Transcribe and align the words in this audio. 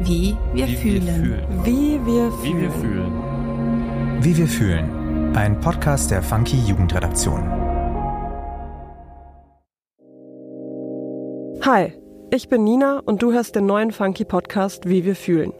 Wie 0.00 0.36
wir 0.54 0.66
Wie 0.66 0.76
fühlen. 0.76 1.06
wir 1.06 1.12
fühlen. 1.12 1.64
Wie 1.64 2.00
wir 2.06 2.32
Wie 2.42 2.60
wir 2.60 2.70
fühlen. 2.70 2.72
fühlen. 2.72 4.24
Wie 4.24 4.36
wir 4.36 4.46
fühlen. 4.46 5.36
Ein 5.36 5.60
Podcast 5.60 6.10
der 6.10 6.22
Funky 6.22 6.56
Jugendredaktion. 6.56 7.42
Hi, 11.62 11.92
ich 12.30 12.48
bin 12.48 12.64
Nina 12.64 13.00
und 13.04 13.22
du 13.22 13.32
hörst 13.32 13.54
den 13.56 13.66
neuen 13.66 13.92
Funky 13.92 14.24
Podcast 14.24 14.88
Wie 14.88 15.04
wir 15.04 15.14
fühlen. 15.16 15.52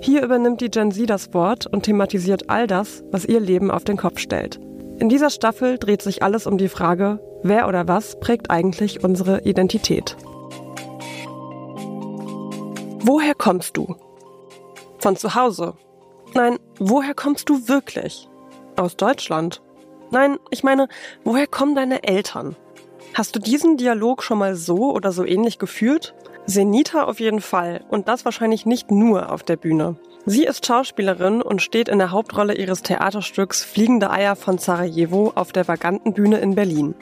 Hier 0.00 0.22
übernimmt 0.22 0.60
die 0.60 0.70
Gen 0.70 0.92
Z 0.92 1.10
das 1.10 1.34
Wort 1.34 1.66
und 1.66 1.82
thematisiert 1.82 2.50
all 2.50 2.66
das, 2.66 3.02
was 3.10 3.24
ihr 3.24 3.40
Leben 3.40 3.70
auf 3.70 3.84
den 3.84 3.96
Kopf 3.96 4.18
stellt. 4.18 4.60
In 4.98 5.08
dieser 5.08 5.30
Staffel 5.30 5.78
dreht 5.78 6.02
sich 6.02 6.22
alles 6.22 6.46
um 6.46 6.56
die 6.58 6.68
Frage, 6.68 7.18
wer 7.42 7.66
oder 7.66 7.88
was 7.88 8.18
prägt 8.20 8.50
eigentlich 8.50 9.02
unsere 9.02 9.40
Identität. 9.42 10.16
Woher 13.04 13.34
kommst 13.34 13.76
du? 13.76 13.96
Von 15.00 15.16
zu 15.16 15.34
Hause? 15.34 15.74
Nein, 16.34 16.60
woher 16.78 17.14
kommst 17.14 17.48
du 17.48 17.66
wirklich? 17.66 18.28
Aus 18.76 18.96
Deutschland? 18.96 19.60
Nein, 20.12 20.38
ich 20.50 20.62
meine, 20.62 20.86
woher 21.24 21.48
kommen 21.48 21.74
deine 21.74 22.04
Eltern? 22.04 22.54
Hast 23.14 23.34
du 23.34 23.40
diesen 23.40 23.76
Dialog 23.76 24.22
schon 24.22 24.38
mal 24.38 24.54
so 24.54 24.92
oder 24.92 25.10
so 25.10 25.24
ähnlich 25.24 25.58
geführt? 25.58 26.14
Senita 26.46 27.02
auf 27.02 27.18
jeden 27.18 27.40
Fall 27.40 27.84
und 27.88 28.06
das 28.06 28.24
wahrscheinlich 28.24 28.66
nicht 28.66 28.92
nur 28.92 29.32
auf 29.32 29.42
der 29.42 29.56
Bühne. 29.56 29.96
Sie 30.24 30.44
ist 30.44 30.64
Schauspielerin 30.64 31.42
und 31.42 31.60
steht 31.60 31.88
in 31.88 31.98
der 31.98 32.12
Hauptrolle 32.12 32.54
ihres 32.54 32.82
Theaterstücks 32.82 33.64
Fliegende 33.64 34.12
Eier 34.12 34.36
von 34.36 34.58
Sarajevo 34.58 35.32
auf 35.34 35.50
der 35.50 35.66
Vagantenbühne 35.66 36.38
in 36.38 36.54
Berlin. 36.54 36.94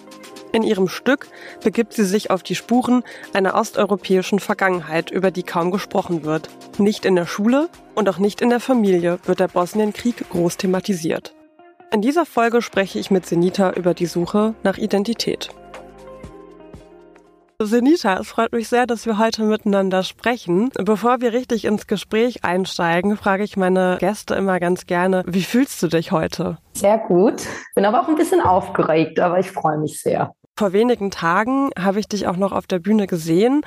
In 0.52 0.62
ihrem 0.64 0.88
Stück 0.88 1.28
begibt 1.62 1.92
sie 1.92 2.04
sich 2.04 2.30
auf 2.30 2.42
die 2.42 2.56
Spuren 2.56 3.04
einer 3.32 3.54
osteuropäischen 3.54 4.40
Vergangenheit, 4.40 5.10
über 5.10 5.30
die 5.30 5.44
kaum 5.44 5.70
gesprochen 5.70 6.24
wird. 6.24 6.48
Nicht 6.78 7.04
in 7.04 7.14
der 7.14 7.26
Schule 7.26 7.68
und 7.94 8.08
auch 8.08 8.18
nicht 8.18 8.40
in 8.40 8.50
der 8.50 8.60
Familie 8.60 9.18
wird 9.24 9.38
der 9.38 9.48
Bosnienkrieg 9.48 10.28
groß 10.30 10.56
thematisiert. 10.56 11.34
In 11.92 12.02
dieser 12.02 12.26
Folge 12.26 12.62
spreche 12.62 12.98
ich 12.98 13.10
mit 13.10 13.26
Senita 13.26 13.72
über 13.72 13.94
die 13.94 14.06
Suche 14.06 14.54
nach 14.62 14.78
Identität. 14.78 15.50
Senita, 17.62 18.18
es 18.18 18.28
freut 18.28 18.52
mich 18.52 18.68
sehr, 18.68 18.86
dass 18.86 19.04
wir 19.04 19.18
heute 19.18 19.42
miteinander 19.42 20.02
sprechen. 20.02 20.70
Bevor 20.82 21.20
wir 21.20 21.34
richtig 21.34 21.66
ins 21.66 21.86
Gespräch 21.86 22.42
einsteigen, 22.42 23.18
frage 23.18 23.44
ich 23.44 23.58
meine 23.58 23.98
Gäste 24.00 24.34
immer 24.34 24.58
ganz 24.60 24.86
gerne, 24.86 25.24
wie 25.26 25.42
fühlst 25.42 25.82
du 25.82 25.88
dich 25.88 26.10
heute? 26.10 26.56
Sehr 26.72 26.96
gut. 26.96 27.42
Bin 27.74 27.84
aber 27.84 28.00
auch 28.00 28.08
ein 28.08 28.16
bisschen 28.16 28.40
aufgeregt, 28.40 29.20
aber 29.20 29.38
ich 29.40 29.50
freue 29.50 29.76
mich 29.76 30.00
sehr. 30.00 30.34
Vor 30.60 30.74
wenigen 30.74 31.10
Tagen 31.10 31.70
habe 31.78 32.00
ich 32.00 32.06
dich 32.06 32.26
auch 32.26 32.36
noch 32.36 32.52
auf 32.52 32.66
der 32.66 32.80
Bühne 32.80 33.06
gesehen 33.06 33.62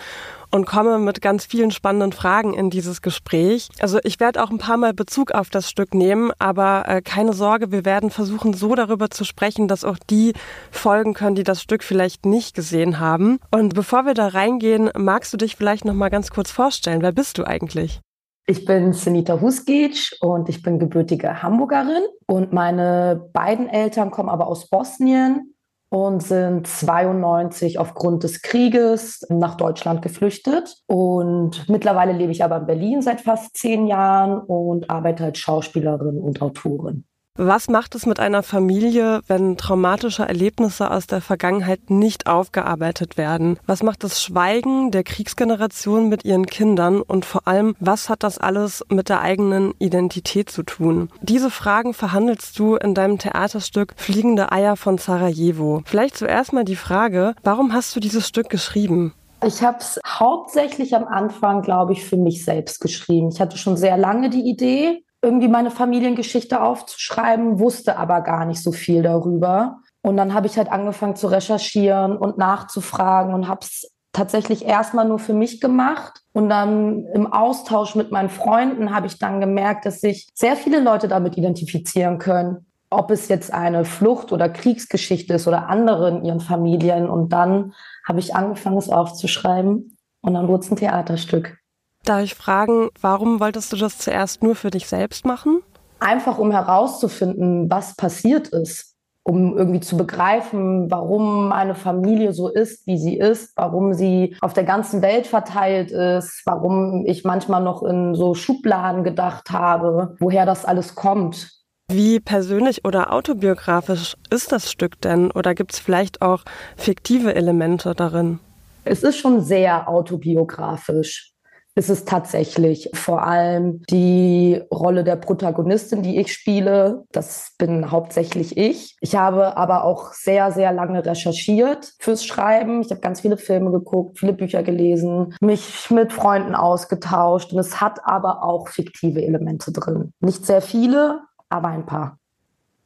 und 0.52 0.68
komme 0.68 1.00
mit 1.00 1.24
ganz 1.24 1.44
vielen 1.44 1.72
spannenden 1.72 2.12
Fragen 2.12 2.54
in 2.54 2.70
dieses 2.70 3.02
Gespräch. 3.02 3.70
Also 3.80 3.98
ich 4.04 4.20
werde 4.20 4.44
auch 4.44 4.52
ein 4.52 4.60
paar 4.60 4.78
Mal 4.78 4.94
Bezug 4.94 5.32
auf 5.32 5.50
das 5.50 5.68
Stück 5.68 5.96
nehmen, 5.96 6.30
aber 6.38 6.84
äh, 6.88 7.02
keine 7.02 7.34
Sorge, 7.34 7.72
wir 7.72 7.84
werden 7.84 8.12
versuchen, 8.12 8.54
so 8.54 8.76
darüber 8.76 9.10
zu 9.10 9.24
sprechen, 9.24 9.68
dass 9.68 9.84
auch 9.84 9.98
die 10.08 10.34
folgen 10.70 11.16
können, 11.16 11.36
die 11.36 11.44
das 11.44 11.64
Stück 11.64 11.84
vielleicht 11.84 12.28
nicht 12.28 12.54
gesehen 12.54 13.00
haben. 13.00 13.40
Und 13.50 13.74
bevor 13.74 14.06
wir 14.06 14.14
da 14.14 14.28
reingehen, 14.28 14.92
magst 14.96 15.34
du 15.34 15.38
dich 15.38 15.56
vielleicht 15.56 15.86
noch 15.86 15.96
mal 15.96 16.10
ganz 16.10 16.30
kurz 16.30 16.52
vorstellen. 16.52 17.02
Wer 17.02 17.12
bist 17.12 17.40
du 17.40 17.44
eigentlich? 17.44 18.02
Ich 18.46 18.66
bin 18.66 18.94
Senita 18.94 19.42
Husgic 19.42 20.12
und 20.22 20.48
ich 20.48 20.62
bin 20.62 20.78
gebürtige 20.78 21.42
Hamburgerin 21.42 22.04
und 22.28 22.54
meine 22.54 23.32
beiden 23.34 23.68
Eltern 23.68 24.12
kommen 24.12 24.30
aber 24.30 24.46
aus 24.46 24.70
Bosnien 24.70 25.53
und 25.94 26.24
sind 26.24 26.66
92 26.66 27.78
aufgrund 27.78 28.24
des 28.24 28.42
Krieges 28.42 29.28
nach 29.30 29.54
Deutschland 29.54 30.02
geflüchtet. 30.02 30.78
Und 30.88 31.70
mittlerweile 31.70 32.14
lebe 32.14 32.32
ich 32.32 32.44
aber 32.44 32.58
in 32.58 32.66
Berlin 32.66 33.02
seit 33.04 33.22
fast 33.22 33.56
zehn 33.56 33.86
Jahren 33.86 34.40
und 34.40 34.90
arbeite 34.90 35.26
als 35.26 35.38
Schauspielerin 35.38 36.18
und 36.18 36.42
Autorin. 36.42 37.06
Was 37.40 37.68
macht 37.68 37.96
es 37.96 38.06
mit 38.06 38.20
einer 38.20 38.44
Familie, 38.44 39.22
wenn 39.26 39.58
traumatische 39.58 40.22
Erlebnisse 40.22 40.92
aus 40.92 41.08
der 41.08 41.20
Vergangenheit 41.20 41.90
nicht 41.90 42.28
aufgearbeitet 42.28 43.18
werden? 43.18 43.58
Was 43.66 43.82
macht 43.82 44.04
das 44.04 44.22
Schweigen 44.22 44.92
der 44.92 45.04
Kriegsgeneration 45.04 46.10
mit 46.10 46.26
ihren 46.26 46.46
Kindern? 46.46 47.02
Und 47.02 47.26
vor 47.26 47.48
allem, 47.48 47.76
was 47.80 48.08
hat 48.08 48.22
das 48.22 48.38
alles 48.38 48.86
mit 48.90 49.10
der 49.10 49.22
eigenen 49.22 49.74
Identität 49.80 50.52
zu 50.52 50.62
tun? 50.62 51.10
Diese 51.24 51.50
Fragen 51.50 51.96
verhandelst 51.96 52.60
du 52.60 52.76
in 52.76 52.94
deinem 52.94 53.18
Theaterstück 53.18 53.96
Fliegende 53.98 54.52
Eier 54.52 54.76
von 54.76 55.00
Sarajevo. 55.00 55.82
Vielleicht 55.86 56.16
zuerst 56.16 56.54
mal 56.54 56.66
die 56.66 56.76
Frage, 56.76 57.34
warum 57.42 57.74
hast 57.74 57.96
du 57.96 58.00
dieses 58.00 58.28
Stück 58.28 58.50
geschrieben? 58.50 59.12
Ich 59.44 59.64
habe 59.64 59.80
es 59.80 60.00
hauptsächlich 60.06 60.96
am 60.96 61.06
Anfang, 61.06 61.64
glaube 61.64 61.94
ich, 61.94 62.06
für 62.06 62.16
mich 62.16 62.46
selbst 62.46 62.80
geschrieben. 62.80 63.30
Ich 63.34 63.42
hatte 63.42 63.58
schon 63.58 63.76
sehr 63.76 63.98
lange 63.98 64.30
die 64.30 64.48
Idee, 64.48 65.04
irgendwie 65.24 65.48
meine 65.48 65.72
Familiengeschichte 65.72 66.62
aufzuschreiben, 66.62 67.60
wusste 67.60 67.98
aber 67.98 68.22
gar 68.22 68.46
nicht 68.46 68.62
so 68.62 68.74
viel 68.74 69.02
darüber. 69.02 69.80
Und 70.02 70.18
dann 70.18 70.34
habe 70.34 70.48
ich 70.48 70.58
halt 70.58 70.70
angefangen 70.70 71.16
zu 71.16 71.28
recherchieren 71.28 72.18
und 72.18 72.38
nachzufragen 72.38 73.34
und 73.34 73.48
habe 73.48 73.62
es 73.62 73.90
tatsächlich 74.12 74.66
erstmal 74.66 75.08
nur 75.08 75.20
für 75.20 75.34
mich 75.34 75.62
gemacht. 75.62 76.22
Und 76.34 76.50
dann 76.50 77.06
im 77.14 77.32
Austausch 77.32 77.96
mit 77.96 78.12
meinen 78.12 78.30
Freunden 78.30 78.94
habe 78.94 79.08
ich 79.08 79.18
dann 79.18 79.40
gemerkt, 79.40 79.86
dass 79.86 80.02
sich 80.02 80.28
sehr 80.34 80.58
viele 80.58 80.82
Leute 80.82 81.08
damit 81.08 81.38
identifizieren 81.38 82.18
können. 82.20 82.66
Ob 82.90 83.10
es 83.10 83.30
jetzt 83.30 83.52
eine 83.54 83.86
Flucht- 83.86 84.32
oder 84.34 84.50
Kriegsgeschichte 84.50 85.34
ist 85.36 85.48
oder 85.48 85.70
andere 85.70 86.10
in 86.10 86.26
ihren 86.26 86.42
Familien. 86.42 87.10
Und 87.10 87.32
dann 87.34 87.74
habe 88.06 88.20
ich 88.20 88.36
angefangen, 88.36 88.78
es 88.78 88.90
aufzuschreiben. 88.90 89.98
Und 90.22 90.34
dann 90.34 90.48
wurde 90.48 90.64
es 90.64 90.72
ein 90.72 90.78
Theaterstück. 90.78 91.58
Darf 92.06 92.22
ich 92.22 92.36
fragen, 92.36 92.90
warum 93.00 93.40
wolltest 93.40 93.72
du 93.72 93.78
das 93.78 93.98
zuerst 93.98 94.44
nur 94.44 94.56
für 94.56 94.70
dich 94.70 94.88
selbst 94.88 95.26
machen? 95.26 95.62
Einfach 96.02 96.38
um 96.38 96.52
herauszufinden, 96.52 97.70
was 97.70 97.96
passiert 97.96 98.50
ist, 98.50 98.98
um 99.24 99.58
irgendwie 99.58 99.80
zu 99.80 99.96
begreifen, 99.96 100.92
warum 100.92 101.54
eine 101.54 101.76
Familie 101.76 102.34
so 102.34 102.50
ist, 102.50 102.86
wie 102.88 102.98
sie 102.98 103.18
ist, 103.18 103.54
warum 103.56 103.94
sie 103.94 104.36
auf 104.42 104.52
der 104.52 104.66
ganzen 104.66 105.02
Welt 105.02 105.28
verteilt 105.28 105.92
ist, 105.92 106.42
warum 106.44 107.06
ich 107.06 107.24
manchmal 107.24 107.64
noch 107.64 107.84
in 107.84 108.16
so 108.16 108.34
Schubladen 108.34 109.06
gedacht 109.06 109.52
habe, 109.52 110.18
woher 110.20 110.46
das 110.46 110.66
alles 110.66 110.96
kommt. 110.96 111.52
Wie 111.90 112.20
persönlich 112.20 112.84
oder 112.84 113.14
autobiografisch 113.14 114.16
ist 114.30 114.52
das 114.52 114.70
Stück 114.70 115.00
denn? 115.00 115.32
Oder 115.32 115.56
gibt 115.56 115.72
es 115.72 115.80
vielleicht 115.80 116.22
auch 116.22 116.44
fiktive 116.76 117.34
Elemente 117.34 117.94
darin? 117.96 118.40
Es 118.84 119.04
ist 119.04 119.18
schon 119.18 119.40
sehr 119.40 119.88
autobiografisch. 119.88 121.33
Es 121.76 121.90
ist 121.90 122.08
tatsächlich 122.08 122.90
vor 122.94 123.24
allem 123.24 123.82
die 123.90 124.62
Rolle 124.72 125.04
der 125.04 125.16
Protagonistin, 125.16 126.04
die 126.04 126.20
ich 126.20 126.32
spiele. 126.32 127.06
Das 127.12 127.54
bin 127.58 127.90
hauptsächlich 127.90 128.58
ich. 128.58 128.96
Ich 129.02 129.16
habe 129.16 129.58
aber 129.58 129.84
auch 129.84 130.14
sehr, 130.14 130.52
sehr 130.52 130.72
lange 130.72 131.04
recherchiert 131.04 131.94
fürs 132.00 132.26
Schreiben. 132.26 132.82
Ich 132.82 132.92
habe 132.92 133.02
ganz 133.02 133.22
viele 133.22 133.38
Filme 133.38 133.72
geguckt, 133.72 134.20
viele 134.20 134.34
Bücher 134.34 134.62
gelesen, 134.62 135.36
mich 135.42 135.90
mit 135.90 136.14
Freunden 136.14 136.54
ausgetauscht. 136.54 137.52
Und 137.54 137.60
es 137.60 137.82
hat 137.82 138.00
aber 138.06 138.44
auch 138.44 138.68
fiktive 138.68 139.24
Elemente 139.24 139.72
drin. 139.72 140.14
Nicht 140.20 140.46
sehr 140.46 140.62
viele, 140.62 141.22
aber 141.50 141.70
ein 141.70 141.88
paar. 141.88 142.20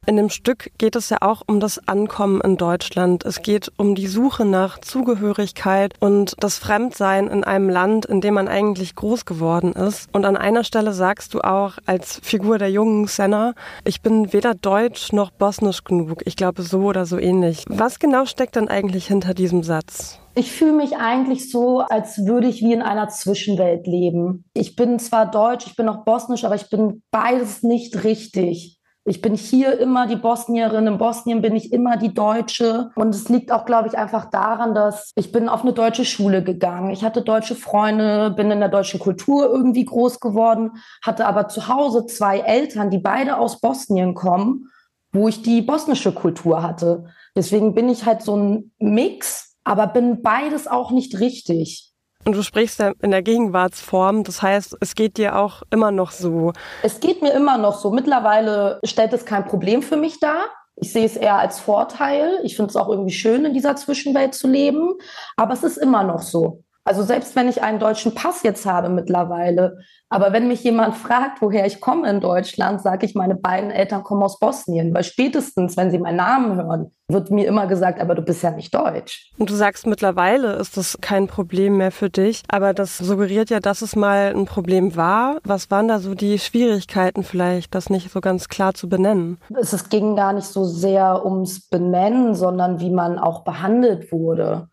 In 0.08 0.16
dem 0.16 0.30
Stück 0.30 0.70
geht 0.78 0.96
es 0.96 1.10
ja 1.10 1.18
auch 1.20 1.42
um 1.46 1.60
das 1.60 1.86
Ankommen 1.86 2.40
in 2.40 2.56
Deutschland. 2.56 3.26
Es 3.26 3.42
geht 3.42 3.70
um 3.76 3.94
die 3.94 4.06
Suche 4.06 4.46
nach 4.46 4.78
Zugehörigkeit 4.78 5.92
und 6.00 6.34
das 6.40 6.56
Fremdsein 6.56 7.28
in 7.28 7.44
einem 7.44 7.68
Land, 7.68 8.06
in 8.06 8.22
dem 8.22 8.32
man 8.32 8.48
eigentlich 8.48 8.94
groß 8.94 9.26
geworden 9.26 9.74
ist. 9.74 10.08
Und 10.14 10.24
an 10.24 10.38
einer 10.38 10.64
Stelle 10.64 10.94
sagst 10.94 11.34
du 11.34 11.42
auch 11.42 11.76
als 11.84 12.20
Figur 12.22 12.56
der 12.56 12.70
jungen 12.70 13.06
Senna, 13.06 13.52
ich 13.84 14.00
bin 14.00 14.32
weder 14.32 14.54
deutsch 14.54 15.12
noch 15.12 15.30
bosnisch 15.30 15.84
genug. 15.84 16.22
Ich 16.24 16.36
glaube 16.36 16.62
so 16.62 16.84
oder 16.84 17.04
so 17.04 17.18
ähnlich. 17.18 17.66
Was 17.68 17.98
genau 17.98 18.24
steckt 18.24 18.56
denn 18.56 18.68
eigentlich 18.68 19.08
hinter 19.08 19.34
diesem 19.34 19.62
Satz? 19.62 20.20
Ich 20.34 20.50
fühle 20.52 20.72
mich 20.72 20.96
eigentlich 20.96 21.50
so, 21.50 21.80
als 21.80 22.24
würde 22.24 22.46
ich 22.46 22.62
wie 22.62 22.72
in 22.72 22.80
einer 22.80 23.10
Zwischenwelt 23.10 23.86
leben. 23.86 24.46
Ich 24.54 24.74
bin 24.74 24.98
zwar 24.98 25.30
deutsch, 25.30 25.66
ich 25.66 25.76
bin 25.76 25.86
auch 25.86 26.06
bosnisch, 26.06 26.44
aber 26.44 26.54
ich 26.54 26.70
bin 26.70 27.02
beides 27.10 27.62
nicht 27.62 28.04
richtig. 28.04 28.77
Ich 29.04 29.22
bin 29.22 29.34
hier 29.34 29.78
immer 29.78 30.06
die 30.06 30.16
Bosnierin, 30.16 30.86
in 30.86 30.98
Bosnien 30.98 31.40
bin 31.40 31.56
ich 31.56 31.72
immer 31.72 31.96
die 31.96 32.12
Deutsche. 32.12 32.90
Und 32.94 33.14
es 33.14 33.28
liegt 33.28 33.50
auch, 33.50 33.64
glaube 33.64 33.88
ich, 33.88 33.96
einfach 33.96 34.26
daran, 34.26 34.74
dass 34.74 35.12
ich 35.14 35.32
bin 35.32 35.48
auf 35.48 35.62
eine 35.62 35.72
deutsche 35.72 36.04
Schule 36.04 36.44
gegangen. 36.44 36.90
Ich 36.90 37.04
hatte 37.04 37.22
deutsche 37.22 37.54
Freunde, 37.54 38.30
bin 38.30 38.50
in 38.50 38.60
der 38.60 38.68
deutschen 38.68 39.00
Kultur 39.00 39.46
irgendwie 39.46 39.86
groß 39.86 40.20
geworden, 40.20 40.72
hatte 41.02 41.26
aber 41.26 41.48
zu 41.48 41.68
Hause 41.68 42.06
zwei 42.06 42.40
Eltern, 42.40 42.90
die 42.90 42.98
beide 42.98 43.38
aus 43.38 43.60
Bosnien 43.60 44.14
kommen, 44.14 44.68
wo 45.12 45.28
ich 45.28 45.42
die 45.42 45.62
bosnische 45.62 46.12
Kultur 46.12 46.62
hatte. 46.62 47.06
Deswegen 47.34 47.74
bin 47.74 47.88
ich 47.88 48.04
halt 48.04 48.22
so 48.22 48.36
ein 48.36 48.72
Mix, 48.78 49.56
aber 49.64 49.86
bin 49.86 50.22
beides 50.22 50.66
auch 50.66 50.90
nicht 50.90 51.18
richtig. 51.18 51.87
Und 52.24 52.34
du 52.34 52.42
sprichst 52.42 52.78
ja 52.78 52.92
in 53.00 53.10
der 53.10 53.22
Gegenwartsform, 53.22 54.24
das 54.24 54.42
heißt, 54.42 54.76
es 54.80 54.94
geht 54.94 55.16
dir 55.16 55.38
auch 55.38 55.62
immer 55.70 55.90
noch 55.90 56.10
so. 56.10 56.52
Es 56.82 57.00
geht 57.00 57.22
mir 57.22 57.32
immer 57.32 57.58
noch 57.58 57.78
so. 57.78 57.90
Mittlerweile 57.90 58.80
stellt 58.84 59.12
es 59.12 59.24
kein 59.24 59.46
Problem 59.46 59.82
für 59.82 59.96
mich 59.96 60.20
dar. 60.20 60.44
Ich 60.76 60.92
sehe 60.92 61.06
es 61.06 61.16
eher 61.16 61.36
als 61.36 61.58
Vorteil. 61.58 62.40
Ich 62.44 62.56
finde 62.56 62.70
es 62.70 62.76
auch 62.76 62.88
irgendwie 62.88 63.14
schön, 63.14 63.44
in 63.44 63.54
dieser 63.54 63.76
Zwischenwelt 63.76 64.34
zu 64.34 64.46
leben. 64.46 64.94
Aber 65.36 65.54
es 65.54 65.62
ist 65.62 65.76
immer 65.76 66.04
noch 66.04 66.22
so. 66.22 66.64
Also 66.88 67.02
selbst 67.02 67.36
wenn 67.36 67.50
ich 67.50 67.62
einen 67.62 67.78
deutschen 67.78 68.14
Pass 68.14 68.42
jetzt 68.42 68.64
habe 68.64 68.88
mittlerweile, 68.88 69.76
aber 70.08 70.32
wenn 70.32 70.48
mich 70.48 70.64
jemand 70.64 70.96
fragt, 70.96 71.42
woher 71.42 71.66
ich 71.66 71.82
komme 71.82 72.08
in 72.08 72.20
Deutschland, 72.20 72.80
sage 72.80 73.04
ich, 73.04 73.14
meine 73.14 73.34
beiden 73.34 73.70
Eltern 73.70 74.02
kommen 74.04 74.22
aus 74.22 74.38
Bosnien, 74.38 74.94
weil 74.94 75.04
spätestens, 75.04 75.76
wenn 75.76 75.90
sie 75.90 75.98
meinen 75.98 76.16
Namen 76.16 76.56
hören, 76.56 76.90
wird 77.10 77.30
mir 77.30 77.46
immer 77.46 77.66
gesagt, 77.66 78.00
aber 78.00 78.14
du 78.14 78.22
bist 78.22 78.42
ja 78.42 78.52
nicht 78.52 78.74
deutsch. 78.74 79.30
Und 79.36 79.50
du 79.50 79.54
sagst, 79.54 79.86
mittlerweile 79.86 80.54
ist 80.54 80.78
das 80.78 80.96
kein 81.02 81.26
Problem 81.26 81.76
mehr 81.76 81.92
für 81.92 82.08
dich, 82.08 82.40
aber 82.48 82.72
das 82.72 82.96
suggeriert 82.96 83.50
ja, 83.50 83.60
dass 83.60 83.82
es 83.82 83.94
mal 83.94 84.32
ein 84.34 84.46
Problem 84.46 84.96
war. 84.96 85.40
Was 85.44 85.70
waren 85.70 85.88
da 85.88 85.98
so 85.98 86.14
die 86.14 86.38
Schwierigkeiten 86.38 87.22
vielleicht, 87.22 87.74
das 87.74 87.90
nicht 87.90 88.10
so 88.10 88.22
ganz 88.22 88.48
klar 88.48 88.72
zu 88.72 88.88
benennen? 88.88 89.36
Es, 89.54 89.90
ging 89.90 90.16
gar 90.16 90.32
nicht 90.32 90.46
so 90.46 90.64
sehr 90.64 91.26
ums 91.26 91.68
Benennen, 91.68 92.34
sondern 92.34 92.80
wie 92.80 92.90
man 92.90 93.18
auch 93.18 93.44
behandelt 93.44 94.10
wurde. 94.10 94.68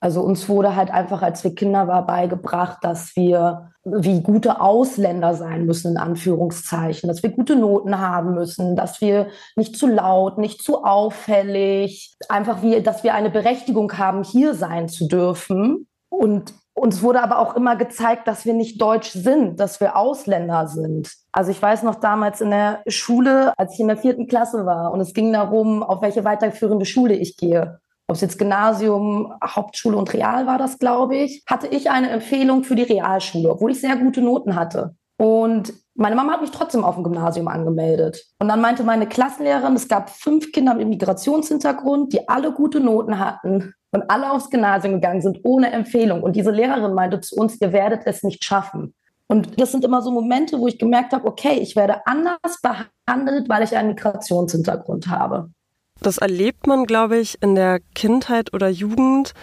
Also 0.00 0.22
uns 0.22 0.48
wurde 0.48 0.76
halt 0.76 0.92
einfach, 0.92 1.22
als 1.22 1.42
wir 1.42 1.54
Kinder 1.54 1.88
waren, 1.88 2.06
beigebracht, 2.06 2.78
dass 2.82 3.16
wir 3.16 3.72
wie 3.84 4.20
gute 4.20 4.60
Ausländer 4.60 5.34
sein 5.34 5.66
müssen, 5.66 5.92
in 5.92 5.96
Anführungszeichen, 5.96 7.08
dass 7.08 7.22
wir 7.22 7.30
gute 7.30 7.56
Noten 7.56 7.98
haben 7.98 8.34
müssen, 8.34 8.76
dass 8.76 9.00
wir 9.00 9.28
nicht 9.56 9.76
zu 9.76 9.86
laut, 9.86 10.38
nicht 10.38 10.62
zu 10.62 10.84
auffällig, 10.84 12.16
einfach 12.28 12.62
wie, 12.62 12.80
dass 12.82 13.02
wir 13.02 13.14
eine 13.14 13.30
Berechtigung 13.30 13.98
haben, 13.98 14.22
hier 14.22 14.54
sein 14.54 14.88
zu 14.88 15.08
dürfen. 15.08 15.88
Und 16.10 16.54
uns 16.74 17.02
wurde 17.02 17.22
aber 17.22 17.38
auch 17.38 17.56
immer 17.56 17.74
gezeigt, 17.74 18.28
dass 18.28 18.44
wir 18.44 18.54
nicht 18.54 18.80
deutsch 18.80 19.10
sind, 19.10 19.58
dass 19.58 19.80
wir 19.80 19.96
Ausländer 19.96 20.68
sind. 20.68 21.12
Also 21.32 21.50
ich 21.50 21.60
weiß 21.60 21.82
noch 21.82 21.96
damals 21.96 22.40
in 22.40 22.50
der 22.50 22.82
Schule, 22.86 23.52
als 23.58 23.74
ich 23.74 23.80
in 23.80 23.88
der 23.88 23.96
vierten 23.96 24.28
Klasse 24.28 24.64
war 24.64 24.92
und 24.92 25.00
es 25.00 25.12
ging 25.12 25.32
darum, 25.32 25.82
auf 25.82 26.02
welche 26.02 26.24
weiterführende 26.24 26.86
Schule 26.86 27.14
ich 27.14 27.36
gehe 27.36 27.80
ob 28.08 28.14
es 28.14 28.22
jetzt 28.22 28.38
Gymnasium, 28.38 29.32
Hauptschule 29.44 29.96
und 29.96 30.12
Real 30.14 30.46
war 30.46 30.56
das, 30.56 30.78
glaube 30.78 31.16
ich, 31.16 31.44
hatte 31.46 31.66
ich 31.66 31.90
eine 31.90 32.08
Empfehlung 32.08 32.64
für 32.64 32.74
die 32.74 32.82
Realschule, 32.82 33.50
obwohl 33.50 33.70
ich 33.70 33.80
sehr 33.80 33.96
gute 33.96 34.22
Noten 34.22 34.56
hatte. 34.56 34.96
Und 35.18 35.74
meine 35.94 36.16
Mama 36.16 36.32
hat 36.32 36.40
mich 36.40 36.52
trotzdem 36.52 36.84
auf 36.84 36.94
dem 36.94 37.04
Gymnasium 37.04 37.48
angemeldet. 37.48 38.24
Und 38.38 38.48
dann 38.48 38.60
meinte 38.60 38.82
meine 38.82 39.06
Klassenlehrerin, 39.06 39.74
es 39.74 39.88
gab 39.88 40.10
fünf 40.10 40.52
Kinder 40.52 40.74
mit 40.74 40.88
Migrationshintergrund, 40.88 42.12
die 42.12 42.28
alle 42.28 42.52
gute 42.52 42.80
Noten 42.80 43.18
hatten 43.18 43.74
und 43.90 44.08
alle 44.08 44.30
aufs 44.30 44.48
Gymnasium 44.48 44.94
gegangen 44.94 45.20
sind 45.20 45.40
ohne 45.42 45.70
Empfehlung. 45.72 46.22
Und 46.22 46.34
diese 46.34 46.50
Lehrerin 46.50 46.94
meinte 46.94 47.20
zu 47.20 47.36
uns, 47.36 47.60
ihr 47.60 47.72
werdet 47.72 48.02
es 48.06 48.22
nicht 48.22 48.42
schaffen. 48.44 48.94
Und 49.26 49.60
das 49.60 49.72
sind 49.72 49.84
immer 49.84 50.00
so 50.00 50.10
Momente, 50.10 50.58
wo 50.58 50.68
ich 50.68 50.78
gemerkt 50.78 51.12
habe, 51.12 51.26
okay, 51.26 51.58
ich 51.60 51.76
werde 51.76 52.06
anders 52.06 52.62
behandelt, 52.62 53.48
weil 53.48 53.62
ich 53.62 53.76
einen 53.76 53.88
Migrationshintergrund 53.88 55.08
habe. 55.08 55.50
Das 56.00 56.18
erlebt 56.18 56.66
man, 56.66 56.84
glaube 56.84 57.18
ich, 57.18 57.42
in 57.42 57.54
der 57.54 57.80
Kindheit 57.94 58.54
oder 58.54 58.68
Jugend 58.68 59.34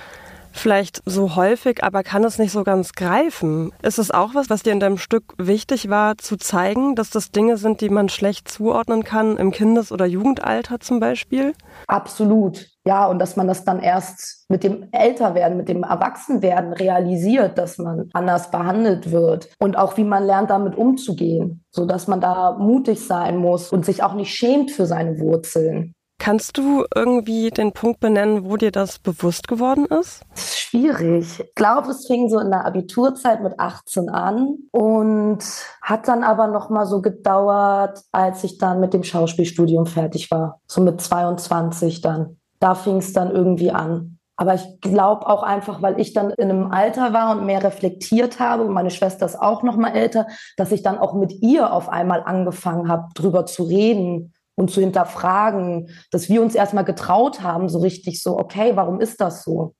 vielleicht 0.55 1.01
so 1.05 1.35
häufig, 1.35 1.83
aber 1.83 2.03
kann 2.03 2.23
es 2.23 2.39
nicht 2.39 2.51
so 2.51 2.63
ganz 2.63 2.93
greifen. 2.93 3.71
Ist 3.81 3.99
es 3.99 4.11
auch 4.11 4.33
was, 4.33 4.49
was 4.49 4.63
dir 4.63 4.71
in 4.71 4.79
deinem 4.79 4.97
Stück 4.97 5.33
wichtig 5.37 5.89
war, 5.89 6.17
zu 6.17 6.37
zeigen, 6.37 6.95
dass 6.95 7.09
das 7.09 7.31
Dinge 7.31 7.57
sind, 7.57 7.81
die 7.81 7.89
man 7.89 8.09
schlecht 8.09 8.47
zuordnen 8.47 9.03
kann, 9.03 9.37
im 9.37 9.51
Kindes- 9.51 9.91
oder 9.91 10.05
Jugendalter 10.05 10.79
zum 10.79 10.99
Beispiel? 10.99 11.53
Absolut. 11.87 12.67
Ja, 12.87 13.07
und 13.07 13.19
dass 13.19 13.35
man 13.35 13.47
das 13.47 13.65
dann 13.65 13.79
erst 13.79 14.45
mit 14.47 14.63
dem 14.63 14.87
Älterwerden, 14.91 15.57
mit 15.57 15.67
dem 15.67 15.83
Erwachsenwerden 15.83 16.73
realisiert, 16.73 17.57
dass 17.57 17.77
man 17.77 18.09
anders 18.13 18.51
behandelt 18.51 19.11
wird 19.11 19.49
und 19.59 19.77
auch 19.77 19.97
wie 19.97 20.03
man 20.03 20.23
lernt, 20.23 20.51
damit 20.51 20.77
umzugehen, 20.77 21.63
so 21.71 21.85
dass 21.85 22.07
man 22.07 22.21
da 22.21 22.57
mutig 22.59 23.05
sein 23.05 23.37
muss 23.37 23.71
und 23.71 23.85
sich 23.85 24.03
auch 24.03 24.13
nicht 24.13 24.33
schämt 24.33 24.71
für 24.71 24.85
seine 24.85 25.19
Wurzeln. 25.19 25.95
Kannst 26.17 26.57
du 26.57 26.85
irgendwie 26.95 27.49
den 27.49 27.73
Punkt 27.73 27.99
benennen, 27.99 28.45
wo 28.45 28.57
dir 28.57 28.71
das 28.71 28.99
bewusst 28.99 29.47
geworden 29.47 29.85
ist? 29.85 30.21
Das 30.33 30.45
ist 30.45 30.59
schwierig. 30.59 31.39
Ich 31.39 31.55
glaube, 31.55 31.91
es 31.91 32.07
fing 32.07 32.29
so 32.29 32.39
in 32.39 32.49
der 32.49 32.65
Abiturzeit 32.65 33.43
mit 33.43 33.59
18 33.59 34.09
an 34.09 34.57
und 34.71 35.39
hat 35.81 36.07
dann 36.07 36.23
aber 36.23 36.47
noch 36.47 36.69
mal 36.69 36.85
so 36.85 37.01
gedauert, 37.01 38.01
als 38.11 38.43
ich 38.43 38.57
dann 38.57 38.79
mit 38.79 38.93
dem 38.93 39.03
Schauspielstudium 39.03 39.85
fertig 39.85 40.31
war, 40.31 40.61
so 40.67 40.81
mit 40.81 41.01
22 41.01 42.01
dann. 42.01 42.37
Da 42.59 42.75
fing 42.75 42.97
es 42.97 43.13
dann 43.13 43.31
irgendwie 43.31 43.71
an. 43.71 44.17
Aber 44.37 44.53
ich 44.53 44.81
glaube 44.81 45.27
auch 45.27 45.43
einfach, 45.43 45.81
weil 45.81 45.99
ich 45.99 46.13
dann 46.13 46.31
in 46.31 46.49
einem 46.49 46.71
Alter 46.71 47.13
war 47.13 47.31
und 47.31 47.45
mehr 47.45 47.63
reflektiert 47.63 48.39
habe 48.39 48.63
und 48.63 48.73
meine 48.73 48.91
Schwester 48.91 49.25
ist 49.25 49.39
auch 49.39 49.63
noch 49.63 49.77
mal 49.77 49.93
älter, 49.93 50.27
dass 50.57 50.71
ich 50.71 50.83
dann 50.83 50.97
auch 50.97 51.13
mit 51.13 51.41
ihr 51.41 51.71
auf 51.71 51.87
einmal 51.87 52.21
angefangen 52.23 52.89
habe, 52.89 53.07
drüber 53.15 53.45
zu 53.45 53.63
reden 53.63 54.33
und 54.55 54.71
zu 54.71 54.81
hinterfragen, 54.81 55.89
dass 56.11 56.29
wir 56.29 56.41
uns 56.41 56.55
erstmal 56.55 56.85
getraut 56.85 57.41
haben, 57.41 57.69
so 57.69 57.79
richtig 57.79 58.21
so, 58.21 58.37
okay, 58.37 58.71
warum 58.75 58.99
ist 59.01 59.21
das 59.21 59.43
so? 59.43 59.73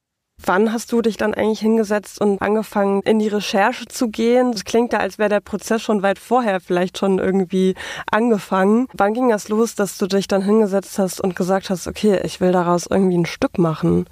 Wann 0.43 0.73
hast 0.73 0.91
du 0.91 1.01
dich 1.01 1.15
dann 1.15 1.33
eigentlich 1.33 1.61
hingesetzt 1.61 2.19
und 2.19 2.41
angefangen, 2.41 3.01
in 3.03 3.19
die 3.19 3.29
Recherche 3.29 3.85
zu 3.85 4.09
gehen? 4.09 4.51
Das 4.51 4.65
klingt 4.65 4.91
ja, 4.91 4.99
als 4.99 5.17
wäre 5.17 5.29
der 5.29 5.39
Prozess 5.39 5.81
schon 5.81 6.03
weit 6.03 6.19
vorher 6.19 6.59
vielleicht 6.59 6.97
schon 6.97 7.19
irgendwie 7.19 7.73
angefangen. 8.11 8.87
Wann 8.93 9.13
ging 9.13 9.29
das 9.29 9.47
los, 9.47 9.75
dass 9.75 9.97
du 9.97 10.07
dich 10.07 10.27
dann 10.27 10.41
hingesetzt 10.41 10.99
hast 10.99 11.21
und 11.21 11.37
gesagt 11.37 11.69
hast, 11.69 11.87
okay, 11.87 12.19
ich 12.23 12.41
will 12.41 12.51
daraus 12.51 12.85
irgendwie 12.85 13.17
ein 13.17 13.25
Stück 13.25 13.57
machen? 13.57 14.07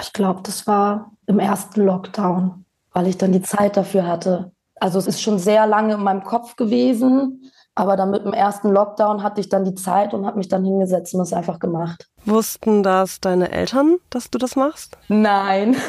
Ich 0.00 0.12
glaube, 0.12 0.42
das 0.44 0.68
war 0.68 1.10
im 1.26 1.40
ersten 1.40 1.80
Lockdown, 1.80 2.64
weil 2.92 3.08
ich 3.08 3.18
dann 3.18 3.32
die 3.32 3.42
Zeit 3.42 3.76
dafür 3.76 4.06
hatte. 4.06 4.52
Also 4.76 5.00
es 5.00 5.08
ist 5.08 5.22
schon 5.22 5.40
sehr 5.40 5.66
lange 5.66 5.94
in 5.94 6.02
meinem 6.02 6.22
Kopf 6.22 6.54
gewesen, 6.54 7.50
aber 7.74 7.96
dann 7.96 8.10
mit 8.10 8.24
dem 8.24 8.32
ersten 8.32 8.70
Lockdown 8.70 9.22
hatte 9.22 9.40
ich 9.40 9.48
dann 9.48 9.64
die 9.64 9.74
Zeit 9.74 10.14
und 10.14 10.26
habe 10.26 10.38
mich 10.38 10.48
dann 10.48 10.64
hingesetzt 10.64 11.14
und 11.14 11.20
es 11.20 11.32
einfach 11.32 11.58
gemacht. 11.58 12.08
Wussten 12.24 12.82
das 12.82 13.20
deine 13.20 13.50
Eltern, 13.52 13.96
dass 14.10 14.30
du 14.30 14.38
das 14.38 14.56
machst? 14.56 14.96
Nein. 15.08 15.76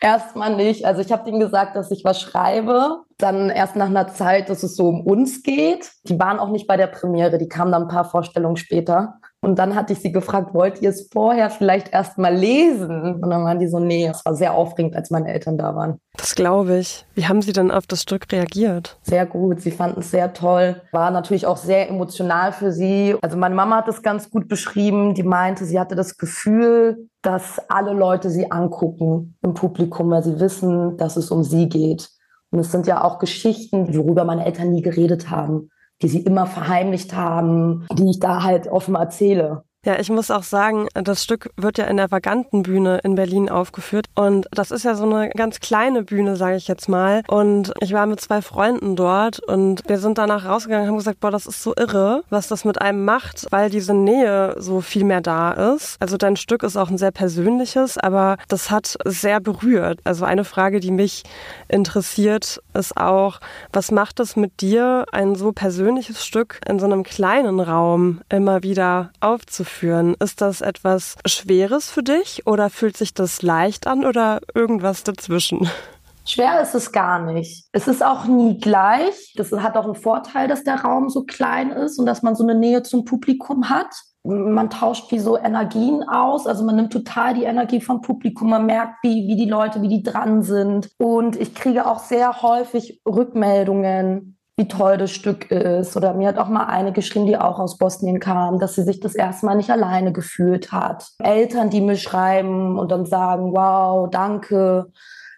Erstmal 0.00 0.54
nicht. 0.54 0.84
Also 0.84 1.00
ich 1.00 1.10
habe 1.12 1.24
denen 1.24 1.40
gesagt, 1.40 1.76
dass 1.76 1.90
ich 1.90 2.04
was 2.04 2.20
schreibe. 2.20 3.04
Dann 3.16 3.48
erst 3.48 3.76
nach 3.76 3.86
einer 3.86 4.08
Zeit, 4.08 4.50
dass 4.50 4.62
es 4.62 4.76
so 4.76 4.88
um 4.88 5.00
uns 5.00 5.42
geht. 5.42 5.90
Die 6.04 6.18
waren 6.18 6.38
auch 6.38 6.50
nicht 6.50 6.66
bei 6.66 6.76
der 6.76 6.88
Premiere, 6.88 7.38
die 7.38 7.48
kamen 7.48 7.72
dann 7.72 7.82
ein 7.82 7.88
paar 7.88 8.04
Vorstellungen 8.04 8.56
später. 8.56 9.20
Und 9.44 9.58
dann 9.58 9.74
hatte 9.74 9.92
ich 9.92 10.00
sie 10.00 10.10
gefragt, 10.10 10.54
wollt 10.54 10.80
ihr 10.80 10.90
es 10.90 11.08
vorher 11.12 11.50
vielleicht 11.50 11.92
erst 11.92 12.16
mal 12.16 12.34
lesen? 12.34 13.20
Und 13.22 13.30
dann 13.30 13.44
waren 13.44 13.58
die 13.58 13.68
so, 13.68 13.78
nee, 13.78 14.06
es 14.06 14.24
war 14.24 14.34
sehr 14.34 14.54
aufregend, 14.54 14.96
als 14.96 15.10
meine 15.10 15.32
Eltern 15.32 15.58
da 15.58 15.74
waren. 15.74 15.98
Das 16.16 16.34
glaube 16.34 16.78
ich. 16.78 17.04
Wie 17.14 17.26
haben 17.26 17.42
sie 17.42 17.52
denn 17.52 17.70
auf 17.70 17.86
das 17.86 18.02
Stück 18.02 18.30
reagiert? 18.32 18.98
Sehr 19.02 19.26
gut. 19.26 19.60
Sie 19.60 19.70
fanden 19.70 20.00
es 20.00 20.10
sehr 20.10 20.32
toll. 20.32 20.80
War 20.92 21.10
natürlich 21.10 21.46
auch 21.46 21.58
sehr 21.58 21.90
emotional 21.90 22.52
für 22.52 22.72
sie. 22.72 23.16
Also 23.20 23.36
meine 23.36 23.54
Mama 23.54 23.76
hat 23.76 23.88
es 23.88 24.02
ganz 24.02 24.30
gut 24.30 24.48
beschrieben. 24.48 25.14
Die 25.14 25.22
meinte, 25.22 25.66
sie 25.66 25.78
hatte 25.78 25.94
das 25.94 26.16
Gefühl, 26.16 27.08
dass 27.20 27.60
alle 27.68 27.92
Leute 27.92 28.30
sie 28.30 28.50
angucken 28.50 29.36
im 29.42 29.54
Publikum, 29.54 30.10
weil 30.10 30.22
sie 30.22 30.40
wissen, 30.40 30.96
dass 30.96 31.16
es 31.16 31.30
um 31.30 31.44
sie 31.44 31.68
geht. 31.68 32.08
Und 32.50 32.60
es 32.60 32.72
sind 32.72 32.86
ja 32.86 33.04
auch 33.04 33.18
Geschichten, 33.18 33.94
worüber 33.94 34.24
meine 34.24 34.46
Eltern 34.46 34.70
nie 34.70 34.82
geredet 34.82 35.28
haben 35.28 35.70
die 36.04 36.08
sie 36.08 36.20
immer 36.20 36.46
verheimlicht 36.46 37.16
haben, 37.16 37.86
die 37.90 38.10
ich 38.10 38.20
da 38.20 38.42
halt 38.42 38.68
offen 38.68 38.94
erzähle. 38.94 39.64
Ja, 39.84 39.98
ich 40.00 40.08
muss 40.08 40.30
auch 40.30 40.44
sagen, 40.44 40.88
das 40.94 41.22
Stück 41.22 41.50
wird 41.58 41.76
ja 41.76 41.84
in 41.84 41.98
der 41.98 42.10
Vagantenbühne 42.10 43.00
in 43.04 43.16
Berlin 43.16 43.50
aufgeführt 43.50 44.06
und 44.14 44.46
das 44.50 44.70
ist 44.70 44.82
ja 44.84 44.94
so 44.94 45.04
eine 45.04 45.28
ganz 45.28 45.60
kleine 45.60 46.02
Bühne, 46.02 46.36
sage 46.36 46.56
ich 46.56 46.68
jetzt 46.68 46.88
mal. 46.88 47.22
Und 47.28 47.74
ich 47.80 47.92
war 47.92 48.06
mit 48.06 48.18
zwei 48.18 48.40
Freunden 48.40 48.96
dort 48.96 49.40
und 49.40 49.82
wir 49.86 49.98
sind 49.98 50.16
danach 50.16 50.46
rausgegangen 50.46 50.84
und 50.84 50.88
haben 50.88 50.96
gesagt, 50.96 51.20
boah, 51.20 51.30
das 51.30 51.44
ist 51.44 51.62
so 51.62 51.74
irre, 51.76 52.22
was 52.30 52.48
das 52.48 52.64
mit 52.64 52.80
einem 52.80 53.04
macht, 53.04 53.46
weil 53.50 53.68
diese 53.68 53.92
Nähe 53.92 54.56
so 54.58 54.80
viel 54.80 55.04
mehr 55.04 55.20
da 55.20 55.74
ist. 55.74 55.98
Also 56.00 56.16
dein 56.16 56.36
Stück 56.36 56.62
ist 56.62 56.78
auch 56.78 56.88
ein 56.88 56.96
sehr 56.96 57.12
persönliches, 57.12 57.98
aber 57.98 58.38
das 58.48 58.70
hat 58.70 58.96
sehr 59.04 59.38
berührt. 59.38 60.00
Also 60.04 60.24
eine 60.24 60.44
Frage, 60.44 60.80
die 60.80 60.92
mich 60.92 61.24
interessiert, 61.68 62.62
ist 62.72 62.96
auch, 62.96 63.38
was 63.70 63.90
macht 63.90 64.18
es 64.20 64.34
mit 64.34 64.62
dir, 64.62 65.04
ein 65.12 65.34
so 65.34 65.52
persönliches 65.52 66.24
Stück 66.24 66.58
in 66.66 66.78
so 66.78 66.86
einem 66.86 67.02
kleinen 67.02 67.60
Raum 67.60 68.22
immer 68.30 68.62
wieder 68.62 69.10
aufzuführen? 69.20 69.73
Führen. 69.74 70.14
Ist 70.20 70.40
das 70.40 70.60
etwas 70.60 71.16
Schweres 71.26 71.90
für 71.90 72.02
dich 72.02 72.46
oder 72.46 72.70
fühlt 72.70 72.96
sich 72.96 73.12
das 73.12 73.42
leicht 73.42 73.86
an 73.86 74.04
oder 74.04 74.40
irgendwas 74.54 75.02
dazwischen? 75.02 75.68
Schwer 76.26 76.62
ist 76.62 76.74
es 76.74 76.90
gar 76.90 77.20
nicht. 77.20 77.66
Es 77.72 77.86
ist 77.86 78.02
auch 78.02 78.24
nie 78.24 78.58
gleich. 78.58 79.34
Das 79.36 79.52
hat 79.52 79.76
auch 79.76 79.84
einen 79.84 79.94
Vorteil, 79.94 80.48
dass 80.48 80.64
der 80.64 80.80
Raum 80.80 81.10
so 81.10 81.24
klein 81.24 81.70
ist 81.70 81.98
und 81.98 82.06
dass 82.06 82.22
man 82.22 82.34
so 82.34 82.44
eine 82.44 82.54
Nähe 82.54 82.82
zum 82.82 83.04
Publikum 83.04 83.68
hat. 83.68 83.94
Man 84.22 84.70
tauscht 84.70 85.12
wie 85.12 85.18
so 85.18 85.36
Energien 85.36 86.02
aus. 86.02 86.46
Also 86.46 86.64
man 86.64 86.76
nimmt 86.76 86.94
total 86.94 87.34
die 87.34 87.44
Energie 87.44 87.82
vom 87.82 88.00
Publikum. 88.00 88.48
Man 88.48 88.64
merkt, 88.64 89.02
wie, 89.02 89.28
wie 89.28 89.36
die 89.36 89.50
Leute, 89.50 89.82
wie 89.82 89.88
die 89.88 90.02
dran 90.02 90.42
sind. 90.42 90.88
Und 90.96 91.36
ich 91.36 91.54
kriege 91.54 91.86
auch 91.86 91.98
sehr 91.98 92.40
häufig 92.40 93.02
Rückmeldungen 93.06 94.33
wie 94.56 94.68
toll 94.68 94.98
das 94.98 95.10
Stück 95.10 95.50
ist. 95.50 95.96
Oder 95.96 96.14
mir 96.14 96.28
hat 96.28 96.38
auch 96.38 96.48
mal 96.48 96.66
eine 96.66 96.92
geschrieben, 96.92 97.26
die 97.26 97.36
auch 97.36 97.58
aus 97.58 97.76
Bosnien 97.76 98.20
kam, 98.20 98.58
dass 98.58 98.74
sie 98.74 98.84
sich 98.84 99.00
das 99.00 99.14
erste 99.14 99.46
Mal 99.46 99.56
nicht 99.56 99.70
alleine 99.70 100.12
gefühlt 100.12 100.70
hat. 100.72 101.08
Eltern, 101.18 101.70
die 101.70 101.80
mir 101.80 101.96
schreiben 101.96 102.78
und 102.78 102.90
dann 102.90 103.06
sagen, 103.06 103.52
wow, 103.52 104.08
danke. 104.10 104.92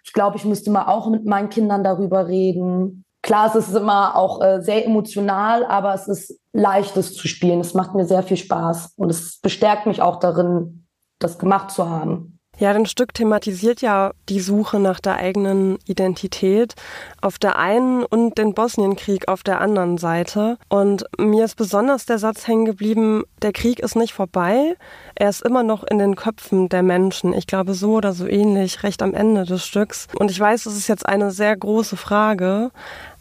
Ich 0.04 0.12
glaube, 0.12 0.36
ich 0.36 0.44
müsste 0.44 0.70
mal 0.70 0.86
auch 0.86 1.08
mit 1.08 1.24
meinen 1.24 1.48
Kindern 1.48 1.82
darüber 1.82 2.28
reden. 2.28 3.04
Klar, 3.22 3.48
es 3.48 3.54
ist 3.56 3.74
immer 3.74 4.16
auch 4.16 4.40
äh, 4.40 4.60
sehr 4.60 4.86
emotional, 4.86 5.64
aber 5.64 5.94
es 5.94 6.06
ist 6.06 6.38
leicht, 6.52 6.96
es 6.96 7.14
zu 7.14 7.26
spielen. 7.26 7.60
Es 7.60 7.74
macht 7.74 7.94
mir 7.94 8.04
sehr 8.04 8.22
viel 8.22 8.36
Spaß 8.36 8.92
und 8.96 9.10
es 9.10 9.40
bestärkt 9.40 9.86
mich 9.86 10.00
auch 10.02 10.20
darin, 10.20 10.86
das 11.18 11.38
gemacht 11.38 11.70
zu 11.70 11.88
haben. 11.88 12.35
Ja, 12.58 12.72
dein 12.72 12.86
Stück 12.86 13.12
thematisiert 13.12 13.82
ja 13.82 14.12
die 14.30 14.40
Suche 14.40 14.80
nach 14.80 14.98
der 14.98 15.16
eigenen 15.16 15.78
Identität 15.84 16.74
auf 17.20 17.38
der 17.38 17.58
einen 17.58 18.02
und 18.02 18.38
den 18.38 18.54
Bosnienkrieg 18.54 19.28
auf 19.28 19.42
der 19.42 19.60
anderen 19.60 19.98
Seite. 19.98 20.56
Und 20.70 21.04
mir 21.18 21.44
ist 21.44 21.56
besonders 21.56 22.06
der 22.06 22.18
Satz 22.18 22.46
hängen 22.48 22.64
geblieben, 22.64 23.24
der 23.42 23.52
Krieg 23.52 23.80
ist 23.80 23.94
nicht 23.94 24.14
vorbei, 24.14 24.74
er 25.14 25.28
ist 25.28 25.42
immer 25.42 25.62
noch 25.62 25.84
in 25.84 25.98
den 25.98 26.16
Köpfen 26.16 26.70
der 26.70 26.82
Menschen. 26.82 27.34
Ich 27.34 27.46
glaube 27.46 27.74
so 27.74 27.96
oder 27.96 28.14
so 28.14 28.26
ähnlich, 28.26 28.82
recht 28.82 29.02
am 29.02 29.12
Ende 29.12 29.44
des 29.44 29.66
Stücks. 29.66 30.08
Und 30.18 30.30
ich 30.30 30.40
weiß, 30.40 30.64
es 30.64 30.78
ist 30.78 30.88
jetzt 30.88 31.04
eine 31.04 31.32
sehr 31.32 31.54
große 31.54 31.98
Frage, 31.98 32.70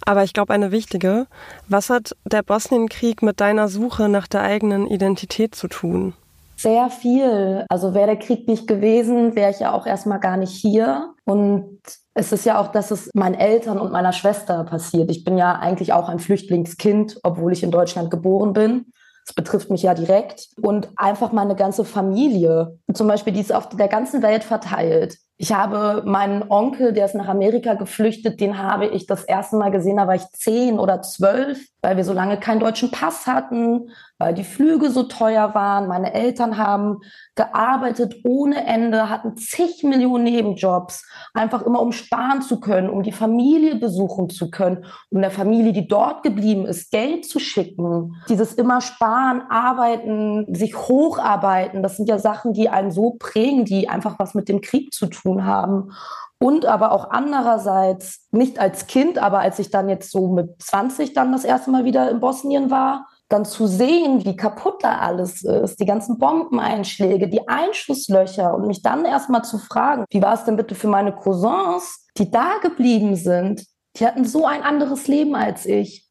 aber 0.05 0.23
ich 0.23 0.31
glaube 0.31 0.53
eine 0.53 0.71
wichtige. 0.71 1.27
Was 1.67 1.89
hat 1.89 2.15
der 2.23 2.41
Bosnienkrieg 2.41 3.21
mit 3.21 3.41
deiner 3.41 3.67
Suche 3.67 4.07
nach 4.07 4.27
der 4.27 4.43
eigenen 4.43 4.87
Identität 4.87 5.55
zu 5.55 5.67
tun? 5.67 6.13
Sehr 6.57 6.89
viel. 6.89 7.65
Also 7.69 7.93
wäre 7.93 8.07
der 8.07 8.19
Krieg 8.19 8.47
nicht 8.47 8.67
gewesen, 8.67 9.35
wäre 9.35 9.51
ich 9.51 9.59
ja 9.59 9.73
auch 9.73 9.85
erstmal 9.85 10.19
gar 10.19 10.37
nicht 10.37 10.53
hier. 10.53 11.13
Und 11.25 11.79
es 12.13 12.31
ist 12.31 12.45
ja 12.45 12.59
auch, 12.59 12.69
dass 12.69 12.91
es 12.91 13.09
meinen 13.13 13.35
Eltern 13.35 13.79
und 13.79 13.91
meiner 13.91 14.13
Schwester 14.13 14.63
passiert. 14.63 15.11
Ich 15.11 15.23
bin 15.23 15.37
ja 15.37 15.53
eigentlich 15.53 15.91
auch 15.91 16.07
ein 16.07 16.19
Flüchtlingskind, 16.19 17.19
obwohl 17.23 17.51
ich 17.51 17.63
in 17.63 17.71
Deutschland 17.71 18.09
geboren 18.09 18.53
bin. 18.53 18.85
Das 19.25 19.33
betrifft 19.33 19.71
mich 19.71 19.81
ja 19.81 19.93
direkt. 19.93 20.49
Und 20.61 20.89
einfach 20.95 21.31
meine 21.31 21.55
ganze 21.55 21.83
Familie, 21.83 22.77
zum 22.93 23.07
Beispiel, 23.07 23.33
die 23.33 23.41
ist 23.41 23.53
auf 23.53 23.69
der 23.69 23.87
ganzen 23.87 24.21
Welt 24.21 24.43
verteilt. 24.43 25.17
Ich 25.37 25.51
habe 25.51 26.03
meinen 26.05 26.49
Onkel, 26.49 26.93
der 26.93 27.05
ist 27.05 27.15
nach 27.15 27.27
Amerika 27.27 27.73
geflüchtet, 27.73 28.39
den 28.39 28.57
habe 28.57 28.87
ich 28.87 29.05
das 29.05 29.25
erste 29.25 29.57
Mal 29.57 29.69
gesehen, 29.69 29.97
da 29.97 30.07
war 30.07 30.15
ich 30.15 30.25
zehn 30.31 30.79
oder 30.79 31.01
zwölf, 31.01 31.59
weil 31.81 31.97
wir 31.97 32.05
so 32.05 32.13
lange 32.13 32.39
keinen 32.39 32.61
deutschen 32.61 32.89
Pass 32.89 33.27
hatten, 33.27 33.89
weil 34.17 34.33
die 34.33 34.45
Flüge 34.45 34.89
so 34.89 35.03
teuer 35.03 35.53
waren. 35.53 35.89
Meine 35.89 36.13
Eltern 36.13 36.57
haben 36.57 36.99
gearbeitet 37.35 38.21
ohne 38.23 38.65
Ende, 38.65 39.09
hatten 39.09 39.35
zig 39.35 39.83
Millionen 39.83 40.23
Nebenjobs, 40.23 41.05
einfach 41.33 41.63
immer 41.63 41.81
um 41.81 41.91
sparen 41.91 42.41
zu 42.41 42.61
können, 42.61 42.89
um 42.89 43.03
die 43.03 43.11
Familie 43.11 43.75
besuchen 43.75 44.29
zu 44.29 44.49
können, 44.49 44.85
um 45.09 45.19
der 45.19 45.31
Familie, 45.31 45.73
die 45.73 45.89
dort 45.89 46.23
geblieben 46.23 46.65
ist, 46.65 46.91
Geld 46.91 47.25
zu 47.25 47.39
schicken. 47.39 48.15
Dieses 48.29 48.53
immer 48.53 48.79
sparen, 48.79 49.41
arbeiten, 49.49 50.55
sich 50.55 50.77
hocharbeiten, 50.77 51.83
das 51.83 51.97
sind 51.97 52.07
ja 52.07 52.19
Sachen, 52.19 52.53
die 52.53 52.69
einen 52.69 52.91
so 52.91 53.17
prägen, 53.19 53.65
die 53.65 53.89
einfach 53.89 54.17
was 54.17 54.33
mit 54.33 54.47
dem 54.47 54.61
Krieg 54.61 54.93
zu 54.93 55.07
tun 55.07 55.24
haben. 55.25 55.91
Und 56.37 56.65
aber 56.65 56.91
auch 56.91 57.09
andererseits, 57.09 58.27
nicht 58.31 58.59
als 58.59 58.87
Kind, 58.87 59.17
aber 59.17 59.39
als 59.39 59.57
ich 59.57 59.71
dann 59.71 59.89
jetzt 59.89 60.11
so 60.11 60.27
mit 60.27 60.61
20 60.61 61.13
dann 61.13 61.31
das 61.31 61.45
erste 61.45 61.71
Mal 61.71 61.85
wieder 61.85 62.11
in 62.11 62.19
Bosnien 62.19 62.69
war, 62.69 63.07
dann 63.29 63.45
zu 63.45 63.65
sehen, 63.65 64.23
wie 64.23 64.35
kaputt 64.35 64.83
da 64.83 64.99
alles 64.99 65.43
ist, 65.43 65.79
die 65.79 65.85
ganzen 65.85 66.19
Bombeneinschläge, 66.19 67.27
die 67.27 67.47
Einschusslöcher 67.47 68.53
und 68.53 68.67
mich 68.67 68.83
dann 68.83 69.05
erstmal 69.05 69.43
zu 69.43 69.57
fragen, 69.57 70.05
wie 70.11 70.21
war 70.21 70.35
es 70.35 70.43
denn 70.43 70.57
bitte 70.57 70.75
für 70.75 70.87
meine 70.87 71.13
Cousins, 71.13 72.05
die 72.17 72.29
da 72.29 72.59
geblieben 72.61 73.15
sind? 73.15 73.65
Die 73.97 74.05
hatten 74.05 74.25
so 74.25 74.45
ein 74.45 74.61
anderes 74.61 75.07
Leben 75.07 75.35
als 75.35 75.65
ich. 75.65 76.04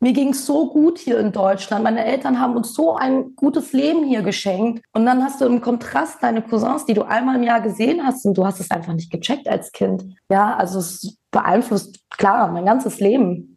Mir 0.00 0.12
ging 0.12 0.30
es 0.30 0.44
so 0.44 0.70
gut 0.70 0.98
hier 0.98 1.18
in 1.18 1.32
Deutschland. 1.32 1.82
Meine 1.82 2.04
Eltern 2.04 2.38
haben 2.40 2.56
uns 2.56 2.74
so 2.74 2.94
ein 2.94 3.34
gutes 3.36 3.72
Leben 3.72 4.04
hier 4.04 4.22
geschenkt. 4.22 4.84
Und 4.92 5.06
dann 5.06 5.22
hast 5.22 5.40
du 5.40 5.46
im 5.46 5.60
Kontrast 5.60 6.22
deine 6.22 6.42
Cousins, 6.42 6.84
die 6.84 6.94
du 6.94 7.02
einmal 7.02 7.36
im 7.36 7.42
Jahr 7.42 7.60
gesehen 7.60 8.04
hast 8.04 8.26
und 8.26 8.36
du 8.36 8.44
hast 8.44 8.60
es 8.60 8.70
einfach 8.70 8.92
nicht 8.92 9.10
gecheckt 9.10 9.48
als 9.48 9.72
Kind. 9.72 10.04
Ja, 10.30 10.56
also 10.56 10.78
es 10.78 11.16
beeinflusst, 11.30 12.00
klar, 12.10 12.50
mein 12.52 12.66
ganzes 12.66 13.00
Leben. 13.00 13.56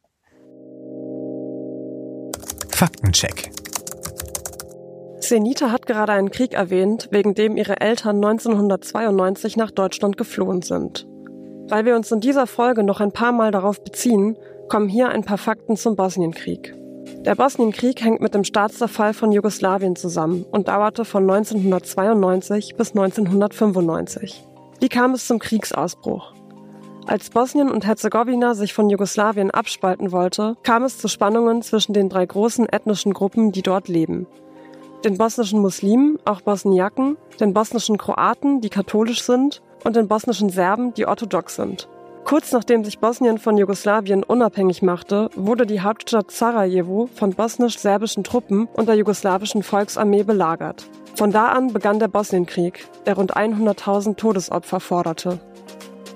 Faktencheck. 2.70 3.52
Senita 5.20 5.72
hat 5.72 5.86
gerade 5.88 6.14
einen 6.14 6.32
Krieg 6.32 6.54
erwähnt, 6.54 7.10
wegen 7.12 7.34
dem 7.34 7.58
ihre 7.58 7.82
Eltern 7.82 8.18
1992 8.18 9.58
nach 9.58 9.72
Deutschland 9.72 10.16
geflohen 10.16 10.62
sind. 10.62 11.06
Weil 11.68 11.84
wir 11.84 11.98
uns 11.98 12.12
in 12.12 12.22
dieser 12.22 12.48
Folge 12.48 12.84
noch 12.84 13.02
ein 13.02 13.12
paar 13.12 13.34
Mal 13.34 13.52
darauf 13.52 13.84
beziehen, 13.84 14.38
kommen 14.70 14.90
hier 14.90 15.10
ein 15.10 15.24
paar 15.24 15.38
Fakten 15.38 15.78
zum 15.78 15.96
Bosnienkrieg. 15.96 16.76
Der 17.26 17.36
Bosnienkrieg 17.36 18.04
hängt 18.04 18.22
mit 18.22 18.34
dem 18.34 18.44
Staatszerfall 18.44 19.14
von 19.14 19.32
Jugoslawien 19.32 19.96
zusammen 19.96 20.46
und 20.52 20.68
dauerte 20.68 21.06
von 21.06 21.24
1992 21.24 22.76
bis 22.76 22.90
1995. 22.92 24.46
Wie 24.80 24.90
kam 24.90 25.14
es 25.14 25.28
zum 25.28 25.40
Kriegsausbruch? 25.40 26.34
Als 27.08 27.30
Bosnien 27.30 27.72
und 27.72 27.86
Herzegowina 27.86 28.54
sich 28.54 28.74
von 28.74 28.90
Jugoslawien 28.90 29.50
abspalten 29.52 30.12
wollte, 30.12 30.56
kam 30.64 30.84
es 30.84 30.98
zu 30.98 31.08
Spannungen 31.08 31.62
zwischen 31.62 31.94
den 31.94 32.10
drei 32.10 32.26
großen 32.26 32.68
ethnischen 32.68 33.14
Gruppen, 33.14 33.54
die 33.54 33.62
dort 33.62 33.88
leben. 33.88 34.28
Den 35.06 35.18
bosnischen 35.18 35.62
Muslimen, 35.62 36.20
auch 36.26 36.42
Bosniaken, 36.42 37.16
den 37.40 37.54
bosnischen 37.54 37.98
Kroaten, 37.98 38.60
die 38.60 38.70
katholisch 38.70 39.24
sind, 39.24 39.62
und 39.86 39.96
den 39.96 40.08
bosnischen 40.08 40.50
Serben, 40.50 40.94
die 40.96 41.06
orthodox 41.06 41.56
sind. 41.56 41.88
Kurz 42.28 42.52
nachdem 42.52 42.84
sich 42.84 43.00
Bosnien 43.00 43.38
von 43.38 43.58
Jugoslawien 43.58 44.22
unabhängig 44.22 44.82
machte, 44.82 45.30
wurde 45.38 45.66
die 45.66 45.80
Hauptstadt 45.80 46.30
Sarajevo 46.30 47.08
von 47.16 47.34
bosnisch-serbischen 47.34 48.26
Truppen 48.26 48.68
und 48.74 48.90
der 48.90 48.96
jugoslawischen 48.96 49.64
Volksarmee 49.64 50.24
belagert. 50.24 50.90
Von 51.16 51.32
da 51.32 51.48
an 51.48 51.72
begann 51.72 52.00
der 52.00 52.10
Bosnienkrieg, 52.10 52.86
der 53.06 53.16
rund 53.16 53.38
100.000 53.38 54.18
Todesopfer 54.18 54.82
forderte. 54.82 55.40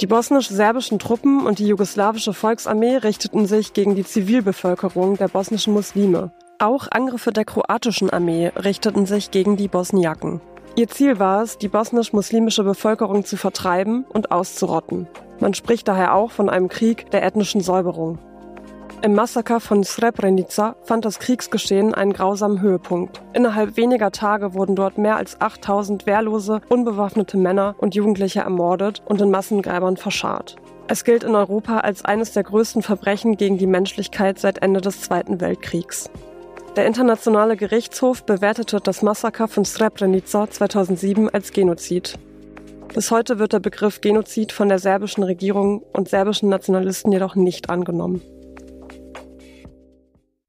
Die 0.01 0.05
bosnisch-serbischen 0.05 0.99
Truppen 0.99 1.45
und 1.45 1.59
die 1.59 1.67
jugoslawische 1.67 2.33
Volksarmee 2.33 2.97
richteten 2.97 3.45
sich 3.45 3.71
gegen 3.71 3.95
die 3.95 4.03
Zivilbevölkerung 4.03 5.15
der 5.15 5.29
bosnischen 5.29 5.71
Muslime. 5.71 6.33
Auch 6.59 6.89
Angriffe 6.91 7.31
der 7.31 7.45
kroatischen 7.45 8.09
Armee 8.09 8.51
richteten 8.57 9.05
sich 9.05 9.31
gegen 9.31 9.55
die 9.55 9.69
Bosniaken. 9.69 10.41
Ihr 10.75 10.89
Ziel 10.89 11.19
war 11.19 11.43
es, 11.43 11.57
die 11.57 11.69
bosnisch-muslimische 11.69 12.65
Bevölkerung 12.65 13.23
zu 13.23 13.37
vertreiben 13.37 14.03
und 14.11 14.31
auszurotten. 14.33 15.07
Man 15.41 15.55
spricht 15.55 15.87
daher 15.87 16.13
auch 16.13 16.31
von 16.31 16.49
einem 16.49 16.69
Krieg 16.69 17.09
der 17.09 17.23
ethnischen 17.23 17.61
Säuberung. 17.61 18.19
Im 19.01 19.15
Massaker 19.15 19.59
von 19.59 19.83
Srebrenica 19.83 20.75
fand 20.83 21.03
das 21.03 21.17
Kriegsgeschehen 21.17 21.95
einen 21.95 22.13
grausamen 22.13 22.61
Höhepunkt. 22.61 23.19
Innerhalb 23.33 23.75
weniger 23.75 24.11
Tage 24.11 24.53
wurden 24.53 24.75
dort 24.75 24.99
mehr 24.99 25.15
als 25.15 25.41
8000 25.41 26.05
wehrlose, 26.05 26.61
unbewaffnete 26.69 27.37
Männer 27.37 27.73
und 27.79 27.95
Jugendliche 27.95 28.41
ermordet 28.41 29.01
und 29.05 29.19
in 29.19 29.31
Massengräbern 29.31 29.97
verscharrt. 29.97 30.57
Es 30.87 31.03
gilt 31.03 31.23
in 31.23 31.33
Europa 31.33 31.79
als 31.79 32.05
eines 32.05 32.33
der 32.33 32.43
größten 32.43 32.83
Verbrechen 32.83 33.37
gegen 33.37 33.57
die 33.57 33.65
Menschlichkeit 33.65 34.37
seit 34.37 34.61
Ende 34.61 34.81
des 34.81 35.01
Zweiten 35.01 35.41
Weltkriegs. 35.41 36.11
Der 36.75 36.85
Internationale 36.85 37.57
Gerichtshof 37.57 38.23
bewertete 38.23 38.79
das 38.79 39.01
Massaker 39.01 39.47
von 39.47 39.65
Srebrenica 39.65 40.47
2007 40.47 41.27
als 41.29 41.51
Genozid. 41.51 42.19
Bis 42.93 43.09
heute 43.09 43.39
wird 43.39 43.53
der 43.53 43.59
Begriff 43.59 44.01
Genozid 44.01 44.51
von 44.51 44.67
der 44.67 44.77
serbischen 44.77 45.23
Regierung 45.23 45.81
und 45.93 46.09
serbischen 46.09 46.49
Nationalisten 46.49 47.11
jedoch 47.11 47.35
nicht 47.35 47.69
angenommen. 47.69 48.21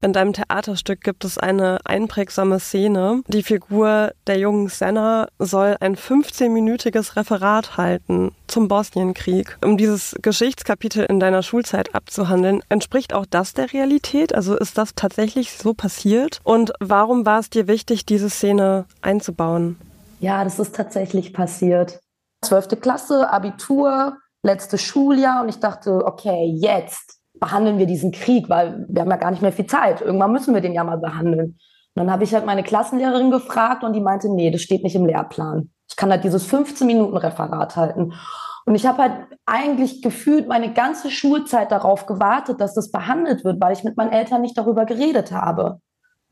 In 0.01 0.11
deinem 0.11 0.33
Theaterstück 0.33 0.99
gibt 0.99 1.23
es 1.23 1.37
eine 1.37 1.79
einprägsame 1.85 2.59
Szene. 2.59 3.21
Die 3.27 3.41
Figur 3.41 4.11
der 4.27 4.37
jungen 4.37 4.67
Senna 4.67 5.29
soll 5.39 5.77
ein 5.79 5.95
15-minütiges 5.95 7.15
Referat 7.15 7.77
halten 7.77 8.35
zum 8.47 8.67
Bosnienkrieg. 8.67 9.57
Um 9.63 9.77
dieses 9.77 10.13
Geschichtskapitel 10.21 11.05
in 11.05 11.21
deiner 11.21 11.41
Schulzeit 11.41 11.95
abzuhandeln, 11.95 12.61
entspricht 12.67 13.13
auch 13.13 13.25
das 13.25 13.53
der 13.53 13.71
Realität? 13.71 14.35
Also 14.35 14.57
ist 14.57 14.77
das 14.77 14.93
tatsächlich 14.93 15.53
so 15.53 15.73
passiert? 15.73 16.41
Und 16.43 16.73
warum 16.81 17.25
war 17.25 17.39
es 17.39 17.49
dir 17.49 17.69
wichtig, 17.69 18.05
diese 18.05 18.29
Szene 18.29 18.83
einzubauen? 19.01 19.77
Ja, 20.19 20.43
das 20.43 20.59
ist 20.59 20.75
tatsächlich 20.75 21.31
passiert. 21.31 22.01
Zwölfte 22.43 22.77
Klasse, 22.77 23.29
Abitur, 23.29 24.17
letztes 24.43 24.81
Schuljahr 24.81 25.41
und 25.41 25.49
ich 25.49 25.59
dachte, 25.59 26.05
okay, 26.05 26.45
jetzt 26.55 27.19
behandeln 27.39 27.77
wir 27.77 27.87
diesen 27.87 28.11
Krieg, 28.11 28.49
weil 28.49 28.85
wir 28.89 29.01
haben 29.01 29.09
ja 29.09 29.17
gar 29.17 29.31
nicht 29.31 29.41
mehr 29.41 29.51
viel 29.51 29.65
Zeit. 29.65 30.01
Irgendwann 30.01 30.31
müssen 30.31 30.53
wir 30.53 30.61
den 30.61 30.73
ja 30.73 30.83
mal 30.83 30.97
behandeln. 30.97 31.57
Und 31.95 31.99
dann 31.99 32.11
habe 32.11 32.23
ich 32.23 32.33
halt 32.33 32.45
meine 32.45 32.63
Klassenlehrerin 32.63 33.31
gefragt 33.31 33.83
und 33.83 33.93
die 33.93 34.01
meinte, 34.01 34.33
nee, 34.33 34.51
das 34.51 34.61
steht 34.61 34.83
nicht 34.83 34.95
im 34.95 35.05
Lehrplan. 35.05 35.71
Ich 35.89 35.95
kann 35.95 36.09
halt 36.09 36.23
dieses 36.23 36.51
15-Minuten-Referat 36.51 37.75
halten. 37.75 38.13
Und 38.65 38.75
ich 38.75 38.85
habe 38.85 39.01
halt 39.01 39.13
eigentlich 39.45 40.01
gefühlt 40.01 40.47
meine 40.47 40.73
ganze 40.73 41.11
Schulzeit 41.11 41.71
darauf 41.71 42.05
gewartet, 42.05 42.61
dass 42.61 42.73
das 42.73 42.91
behandelt 42.91 43.43
wird, 43.43 43.61
weil 43.61 43.73
ich 43.73 43.83
mit 43.83 43.97
meinen 43.97 44.11
Eltern 44.11 44.41
nicht 44.41 44.57
darüber 44.57 44.85
geredet 44.85 45.31
habe. 45.31 45.79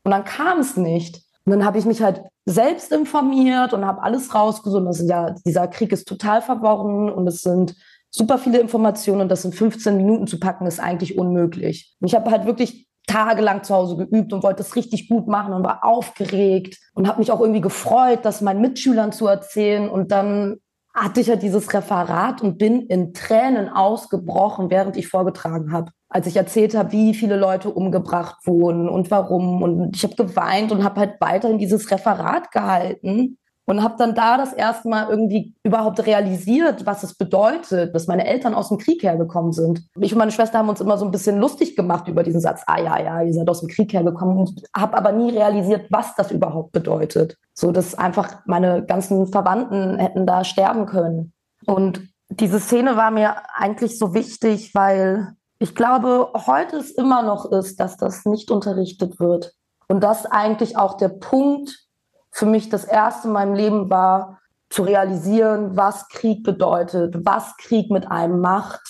Und 0.04 0.10
dann 0.10 0.24
kam 0.24 0.58
es 0.58 0.76
nicht. 0.76 1.22
Und 1.44 1.52
dann 1.52 1.64
habe 1.64 1.78
ich 1.78 1.84
mich 1.84 2.02
halt 2.02 2.22
selbst 2.44 2.92
informiert 2.92 3.72
und 3.72 3.84
habe 3.84 4.02
alles 4.02 4.34
rausgesucht. 4.34 4.86
Das 4.86 5.06
ja, 5.06 5.34
dieser 5.44 5.68
Krieg 5.68 5.92
ist 5.92 6.06
total 6.06 6.42
verworren 6.42 7.10
und 7.10 7.26
es 7.26 7.40
sind 7.40 7.74
super 8.10 8.38
viele 8.38 8.60
Informationen 8.60 9.22
und 9.22 9.28
das 9.28 9.44
in 9.44 9.52
15 9.52 9.96
Minuten 9.96 10.26
zu 10.26 10.38
packen, 10.38 10.66
ist 10.66 10.80
eigentlich 10.80 11.18
unmöglich. 11.18 11.94
Und 12.00 12.08
ich 12.08 12.14
habe 12.14 12.30
halt 12.30 12.46
wirklich 12.46 12.86
tagelang 13.06 13.64
zu 13.64 13.74
Hause 13.74 13.96
geübt 13.96 14.32
und 14.32 14.42
wollte 14.42 14.62
es 14.62 14.76
richtig 14.76 15.08
gut 15.08 15.26
machen 15.26 15.52
und 15.52 15.64
war 15.64 15.84
aufgeregt 15.84 16.78
und 16.94 17.08
habe 17.08 17.18
mich 17.18 17.32
auch 17.32 17.40
irgendwie 17.40 17.60
gefreut, 17.60 18.20
das 18.22 18.40
meinen 18.40 18.60
Mitschülern 18.60 19.12
zu 19.12 19.26
erzählen. 19.26 19.88
Und 19.88 20.12
dann 20.12 20.58
hatte 20.94 21.20
ich 21.20 21.28
halt 21.28 21.42
dieses 21.42 21.72
Referat 21.72 22.42
und 22.42 22.58
bin 22.58 22.82
in 22.82 23.14
Tränen 23.14 23.68
ausgebrochen, 23.68 24.70
während 24.70 24.96
ich 24.96 25.08
vorgetragen 25.08 25.72
habe. 25.72 25.90
Als 26.08 26.26
ich 26.26 26.36
erzählt 26.36 26.74
habe, 26.74 26.92
wie 26.92 27.14
viele 27.14 27.36
Leute 27.36 27.70
umgebracht 27.70 28.46
wurden 28.46 28.88
und 28.88 29.10
warum. 29.10 29.62
Und 29.62 29.96
ich 29.96 30.02
habe 30.02 30.16
geweint 30.16 30.70
und 30.70 30.84
habe 30.84 31.00
halt 31.00 31.20
weiterhin 31.20 31.58
dieses 31.58 31.90
Referat 31.90 32.50
gehalten 32.50 33.38
und 33.66 33.82
habe 33.82 33.94
dann 33.96 34.14
da 34.14 34.36
das 34.36 34.52
erste 34.52 34.88
Mal 34.88 35.08
irgendwie 35.08 35.54
überhaupt 35.62 36.04
realisiert, 36.04 36.84
was 36.84 37.02
es 37.02 37.14
bedeutet, 37.14 37.94
dass 37.94 38.08
meine 38.08 38.26
Eltern 38.26 38.54
aus 38.54 38.68
dem 38.68 38.78
Krieg 38.78 39.02
hergekommen 39.02 39.52
sind. 39.52 39.86
Ich 40.00 40.12
und 40.12 40.18
meine 40.18 40.32
Schwester 40.32 40.58
haben 40.58 40.68
uns 40.68 40.80
immer 40.80 40.98
so 40.98 41.04
ein 41.04 41.10
bisschen 41.10 41.38
lustig 41.38 41.76
gemacht 41.76 42.08
über 42.08 42.22
diesen 42.22 42.40
Satz, 42.40 42.62
ah 42.66 42.80
ja, 42.80 43.00
ja, 43.00 43.22
ihr 43.22 43.32
seid 43.32 43.48
aus 43.48 43.60
dem 43.60 43.68
Krieg 43.68 43.92
hergekommen 43.92 44.36
und 44.36 44.62
habe 44.76 44.96
aber 44.96 45.12
nie 45.12 45.30
realisiert, 45.30 45.86
was 45.90 46.14
das 46.16 46.32
überhaupt 46.32 46.72
bedeutet. 46.72 47.36
So, 47.54 47.70
dass 47.70 47.94
einfach 47.94 48.40
meine 48.46 48.84
ganzen 48.84 49.26
Verwandten 49.28 49.98
hätten 49.98 50.26
da 50.26 50.42
sterben 50.44 50.86
können. 50.86 51.32
Und 51.66 52.08
diese 52.30 52.58
Szene 52.58 52.96
war 52.96 53.10
mir 53.10 53.36
eigentlich 53.54 53.98
so 53.98 54.14
wichtig, 54.14 54.74
weil 54.74 55.34
ich 55.58 55.76
glaube, 55.76 56.30
heute 56.46 56.76
es 56.76 56.90
immer 56.90 57.22
noch 57.22 57.52
ist, 57.52 57.78
dass 57.78 57.96
das 57.96 58.24
nicht 58.24 58.50
unterrichtet 58.50 59.20
wird. 59.20 59.52
Und 59.86 60.02
das 60.02 60.26
eigentlich 60.26 60.76
auch 60.76 60.96
der 60.96 61.10
Punkt 61.10 61.86
für 62.32 62.46
mich 62.46 62.68
das 62.68 62.84
erste 62.84 63.28
in 63.28 63.34
meinem 63.34 63.54
Leben 63.54 63.90
war, 63.90 64.40
zu 64.70 64.82
realisieren, 64.82 65.76
was 65.76 66.08
Krieg 66.08 66.42
bedeutet, 66.42 67.14
was 67.26 67.56
Krieg 67.58 67.90
mit 67.90 68.10
einem 68.10 68.40
macht, 68.40 68.80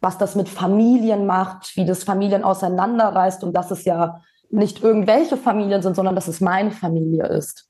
was 0.00 0.18
das 0.18 0.34
mit 0.34 0.48
Familien 0.48 1.26
macht, 1.26 1.76
wie 1.76 1.84
das 1.84 2.02
Familien 2.02 2.42
auseinanderreißt 2.42 3.44
und 3.44 3.52
dass 3.52 3.70
es 3.70 3.84
ja 3.84 4.20
nicht 4.50 4.82
irgendwelche 4.82 5.36
Familien 5.36 5.82
sind, 5.82 5.96
sondern 5.96 6.14
dass 6.14 6.28
es 6.28 6.40
meine 6.40 6.70
Familie 6.70 7.26
ist. 7.26 7.68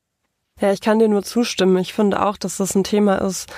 Ja, 0.60 0.72
ich 0.72 0.80
kann 0.80 1.00
dir 1.00 1.08
nur 1.08 1.24
zustimmen. 1.24 1.76
Ich 1.78 1.92
finde 1.92 2.24
auch, 2.24 2.36
dass 2.36 2.58
das 2.58 2.74
ein 2.74 2.84
Thema 2.84 3.16
ist, 3.16 3.48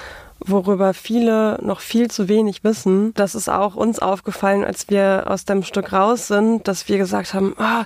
worüber 0.40 0.94
viele 0.94 1.58
noch 1.62 1.80
viel 1.80 2.10
zu 2.10 2.28
wenig 2.28 2.64
wissen. 2.64 3.14
Das 3.14 3.34
ist 3.34 3.48
auch 3.48 3.76
uns 3.76 3.98
aufgefallen, 3.98 4.64
als 4.64 4.90
wir 4.90 5.24
aus 5.28 5.44
dem 5.44 5.62
Stück 5.62 5.92
raus 5.92 6.28
sind, 6.28 6.66
dass 6.68 6.88
wir 6.88 6.98
gesagt 6.98 7.34
haben, 7.34 7.54
ah, 7.58 7.84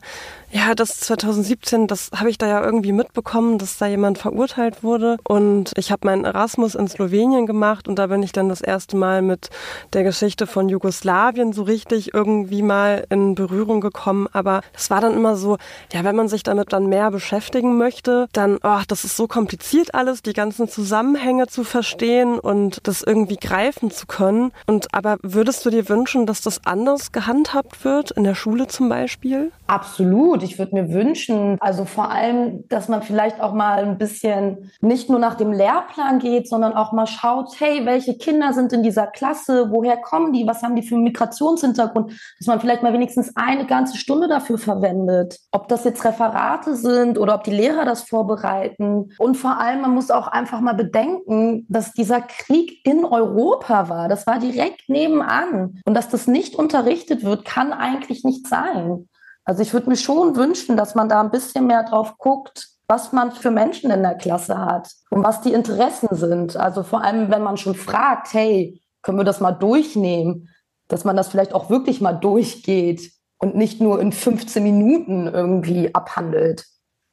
ja, 0.50 0.74
das 0.74 1.00
2017, 1.00 1.86
das 1.86 2.10
habe 2.14 2.30
ich 2.30 2.38
da 2.38 2.46
ja 2.46 2.64
irgendwie 2.64 2.92
mitbekommen, 2.92 3.58
dass 3.58 3.76
da 3.76 3.86
jemand 3.86 4.16
verurteilt 4.16 4.82
wurde. 4.82 5.18
Und 5.28 5.72
ich 5.76 5.92
habe 5.92 6.06
meinen 6.06 6.24
Erasmus 6.24 6.74
in 6.74 6.88
Slowenien 6.88 7.46
gemacht 7.46 7.86
und 7.86 7.96
da 7.98 8.06
bin 8.06 8.22
ich 8.22 8.32
dann 8.32 8.48
das 8.48 8.62
erste 8.62 8.96
Mal 8.96 9.20
mit 9.20 9.50
der 9.92 10.04
Geschichte 10.04 10.46
von 10.46 10.68
Jugoslawien 10.68 11.52
so 11.52 11.64
richtig 11.64 12.14
irgendwie 12.14 12.62
mal 12.62 13.04
in 13.10 13.34
Berührung 13.34 13.82
gekommen. 13.82 14.26
Aber 14.32 14.62
das 14.72 14.88
war 14.88 15.02
dann 15.02 15.14
immer 15.14 15.36
so, 15.36 15.58
ja, 15.92 16.02
wenn 16.04 16.16
man 16.16 16.28
sich 16.28 16.44
damit 16.44 16.72
dann 16.72 16.86
mehr 16.86 17.10
beschäftigen 17.10 17.76
möchte, 17.76 18.28
dann, 18.32 18.58
ach, 18.62 18.86
das 18.86 19.04
ist 19.04 19.16
so 19.16 19.26
kompliziert 19.26 19.94
alles, 19.94 20.22
die 20.22 20.32
ganzen 20.32 20.68
Zusammenhänge 20.68 21.48
zu 21.48 21.62
verstehen 21.62 22.38
und 22.38 22.86
das 22.86 23.02
irgendwie 23.02 23.36
greifen 23.36 23.90
zu 23.90 24.06
können. 24.06 24.52
Und 24.66 24.94
aber 24.94 25.18
würdest 25.22 25.66
du 25.66 25.70
dir 25.70 25.90
wünschen, 25.90 26.24
dass 26.24 26.40
das 26.40 26.64
anders 26.64 27.12
gehandhabt 27.12 27.84
wird, 27.84 28.12
in 28.12 28.24
der 28.24 28.34
Schule 28.34 28.66
zum 28.66 28.88
Beispiel? 28.88 29.52
Absolut 29.66 30.37
gut. 30.38 30.48
Ich 30.48 30.58
würde 30.58 30.74
mir 30.74 30.92
wünschen, 30.92 31.56
also 31.60 31.84
vor 31.84 32.10
allem, 32.10 32.66
dass 32.68 32.88
man 32.88 33.02
vielleicht 33.02 33.40
auch 33.40 33.52
mal 33.52 33.84
ein 33.84 33.98
bisschen 33.98 34.70
nicht 34.80 35.10
nur 35.10 35.18
nach 35.18 35.34
dem 35.34 35.52
Lehrplan 35.52 36.18
geht, 36.18 36.48
sondern 36.48 36.74
auch 36.74 36.92
mal 36.92 37.06
schaut, 37.06 37.58
hey, 37.58 37.84
welche 37.84 38.16
Kinder 38.16 38.52
sind 38.52 38.72
in 38.72 38.82
dieser 38.82 39.06
Klasse? 39.06 39.68
Woher 39.70 39.96
kommen 39.96 40.32
die? 40.32 40.46
Was 40.46 40.62
haben 40.62 40.76
die 40.76 40.82
für 40.82 40.94
einen 40.94 41.04
Migrationshintergrund? 41.04 42.12
Dass 42.38 42.46
man 42.46 42.60
vielleicht 42.60 42.82
mal 42.82 42.92
wenigstens 42.92 43.36
eine 43.36 43.66
ganze 43.66 43.96
Stunde 43.96 44.28
dafür 44.28 44.58
verwendet. 44.58 45.38
Ob 45.52 45.68
das 45.68 45.84
jetzt 45.84 46.04
Referate 46.04 46.76
sind 46.76 47.18
oder 47.18 47.34
ob 47.34 47.44
die 47.44 47.50
Lehrer 47.50 47.84
das 47.84 48.02
vorbereiten. 48.02 49.10
Und 49.18 49.36
vor 49.36 49.58
allem, 49.58 49.80
man 49.80 49.94
muss 49.94 50.10
auch 50.10 50.28
einfach 50.28 50.60
mal 50.60 50.74
bedenken, 50.74 51.66
dass 51.68 51.92
dieser 51.92 52.20
Krieg 52.20 52.84
in 52.84 53.04
Europa 53.04 53.88
war. 53.88 54.08
Das 54.08 54.26
war 54.26 54.38
direkt 54.38 54.88
nebenan. 54.88 55.80
Und 55.84 55.94
dass 55.94 56.08
das 56.08 56.26
nicht 56.26 56.54
unterrichtet 56.54 57.24
wird, 57.24 57.44
kann 57.44 57.72
eigentlich 57.72 58.24
nicht 58.24 58.46
sein. 58.46 59.08
Also 59.48 59.62
ich 59.62 59.72
würde 59.72 59.88
mir 59.88 59.96
schon 59.96 60.36
wünschen, 60.36 60.76
dass 60.76 60.94
man 60.94 61.08
da 61.08 61.22
ein 61.22 61.30
bisschen 61.30 61.66
mehr 61.66 61.82
drauf 61.82 62.18
guckt, 62.18 62.68
was 62.86 63.12
man 63.12 63.32
für 63.32 63.50
Menschen 63.50 63.90
in 63.90 64.02
der 64.02 64.14
Klasse 64.14 64.58
hat 64.58 64.90
und 65.08 65.24
was 65.24 65.40
die 65.40 65.54
Interessen 65.54 66.10
sind. 66.12 66.54
Also 66.54 66.82
vor 66.82 67.02
allem, 67.02 67.30
wenn 67.30 67.42
man 67.42 67.56
schon 67.56 67.74
fragt, 67.74 68.34
hey, 68.34 68.82
können 69.00 69.16
wir 69.16 69.24
das 69.24 69.40
mal 69.40 69.52
durchnehmen, 69.52 70.50
dass 70.88 71.04
man 71.04 71.16
das 71.16 71.28
vielleicht 71.28 71.54
auch 71.54 71.70
wirklich 71.70 72.02
mal 72.02 72.12
durchgeht 72.12 73.10
und 73.38 73.54
nicht 73.54 73.80
nur 73.80 74.02
in 74.02 74.12
15 74.12 74.62
Minuten 74.62 75.28
irgendwie 75.28 75.94
abhandelt. 75.94 76.66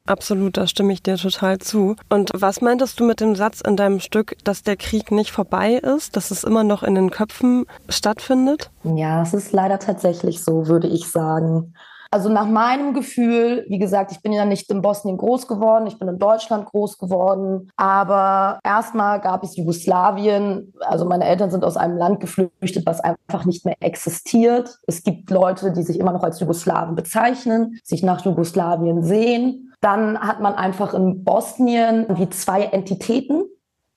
Absolut, 0.04 0.58
da 0.58 0.66
stimme 0.66 0.92
ich 0.92 1.02
dir 1.02 1.16
total 1.16 1.58
zu. 1.58 1.96
Und 2.10 2.30
was 2.34 2.60
meintest 2.60 3.00
du 3.00 3.04
mit 3.06 3.22
dem 3.22 3.34
Satz 3.34 3.62
in 3.62 3.76
deinem 3.76 3.98
Stück, 3.98 4.36
dass 4.44 4.62
der 4.62 4.76
Krieg 4.76 5.10
nicht 5.10 5.32
vorbei 5.32 5.76
ist, 5.76 6.16
dass 6.16 6.30
es 6.30 6.44
immer 6.44 6.64
noch 6.64 6.82
in 6.82 6.94
den 6.96 7.08
Köpfen 7.08 7.64
stattfindet? 7.88 8.70
Ja, 8.84 9.22
es 9.22 9.32
ist 9.32 9.52
leider 9.52 9.78
tatsächlich 9.78 10.44
so, 10.44 10.68
würde 10.68 10.86
ich 10.86 11.10
sagen. 11.10 11.72
Also 12.16 12.30
nach 12.30 12.48
meinem 12.48 12.94
Gefühl, 12.94 13.66
wie 13.68 13.76
gesagt, 13.76 14.10
ich 14.10 14.22
bin 14.22 14.32
ja 14.32 14.46
nicht 14.46 14.70
in 14.70 14.80
Bosnien 14.80 15.18
groß 15.18 15.46
geworden, 15.46 15.86
ich 15.86 15.98
bin 15.98 16.08
in 16.08 16.18
Deutschland 16.18 16.64
groß 16.64 16.96
geworden, 16.96 17.70
aber 17.76 18.58
erstmal 18.64 19.20
gab 19.20 19.44
es 19.44 19.54
Jugoslawien, 19.54 20.72
also 20.80 21.04
meine 21.04 21.26
Eltern 21.26 21.50
sind 21.50 21.62
aus 21.62 21.76
einem 21.76 21.98
Land 21.98 22.20
geflüchtet, 22.20 22.86
was 22.86 23.00
einfach 23.00 23.44
nicht 23.44 23.66
mehr 23.66 23.76
existiert. 23.80 24.78
Es 24.86 25.02
gibt 25.02 25.28
Leute, 25.28 25.72
die 25.72 25.82
sich 25.82 26.00
immer 26.00 26.12
noch 26.12 26.22
als 26.22 26.40
Jugoslawen 26.40 26.94
bezeichnen, 26.94 27.78
sich 27.84 28.02
nach 28.02 28.24
Jugoslawien 28.24 29.02
sehen. 29.02 29.74
Dann 29.82 30.18
hat 30.18 30.40
man 30.40 30.54
einfach 30.54 30.94
in 30.94 31.22
Bosnien 31.22 32.06
wie 32.08 32.30
zwei 32.30 32.62
Entitäten. 32.62 33.42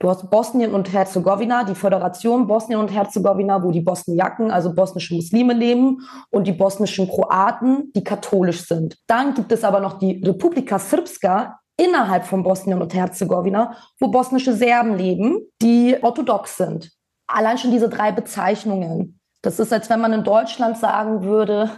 Du 0.02 0.10
hast 0.10 0.30
Bosnien 0.30 0.74
und 0.74 0.94
Herzegowina, 0.94 1.66
die 1.66 1.76
Föderation 1.76 2.48
Bosnien 2.48 2.80
und 2.80 2.88
Herzegowina, 2.88 3.62
wo 3.62 3.72
die 3.72 3.82
Bosniaken, 3.82 4.50
also 4.50 4.74
bosnische 4.74 5.14
Muslime 5.14 5.54
leben 5.54 6.08
und 6.30 6.48
die 6.48 6.54
bosnischen 6.54 7.10
Kroaten, 7.10 7.92
die 7.94 8.04
katholisch 8.06 8.66
sind. 8.66 8.98
Dann 9.08 9.34
gibt 9.34 9.52
es 9.52 9.66
aber 9.66 9.82
noch 9.82 10.00
die 10.00 10.24
Republika 10.26 10.80
Srpska 10.80 11.60
innerhalb 11.76 12.26
von 12.26 12.44
Bosnien 12.44 12.82
und 12.82 12.94
Herzegowina, 12.94 13.76
wo 14.00 14.08
bosnische 14.08 14.54
Serben 14.54 14.96
leben, 14.96 15.42
die 15.62 15.98
orthodox 16.02 16.56
sind. 16.56 16.92
Allein 17.28 17.58
schon 17.58 17.72
diese 17.72 17.90
drei 17.90 18.14
Bezeichnungen. 18.14 19.20
Das 19.42 19.60
ist, 19.60 19.74
als 19.74 19.90
wenn 19.90 20.00
man 20.00 20.14
in 20.14 20.24
Deutschland 20.24 20.78
sagen 20.78 21.24
würde, 21.24 21.72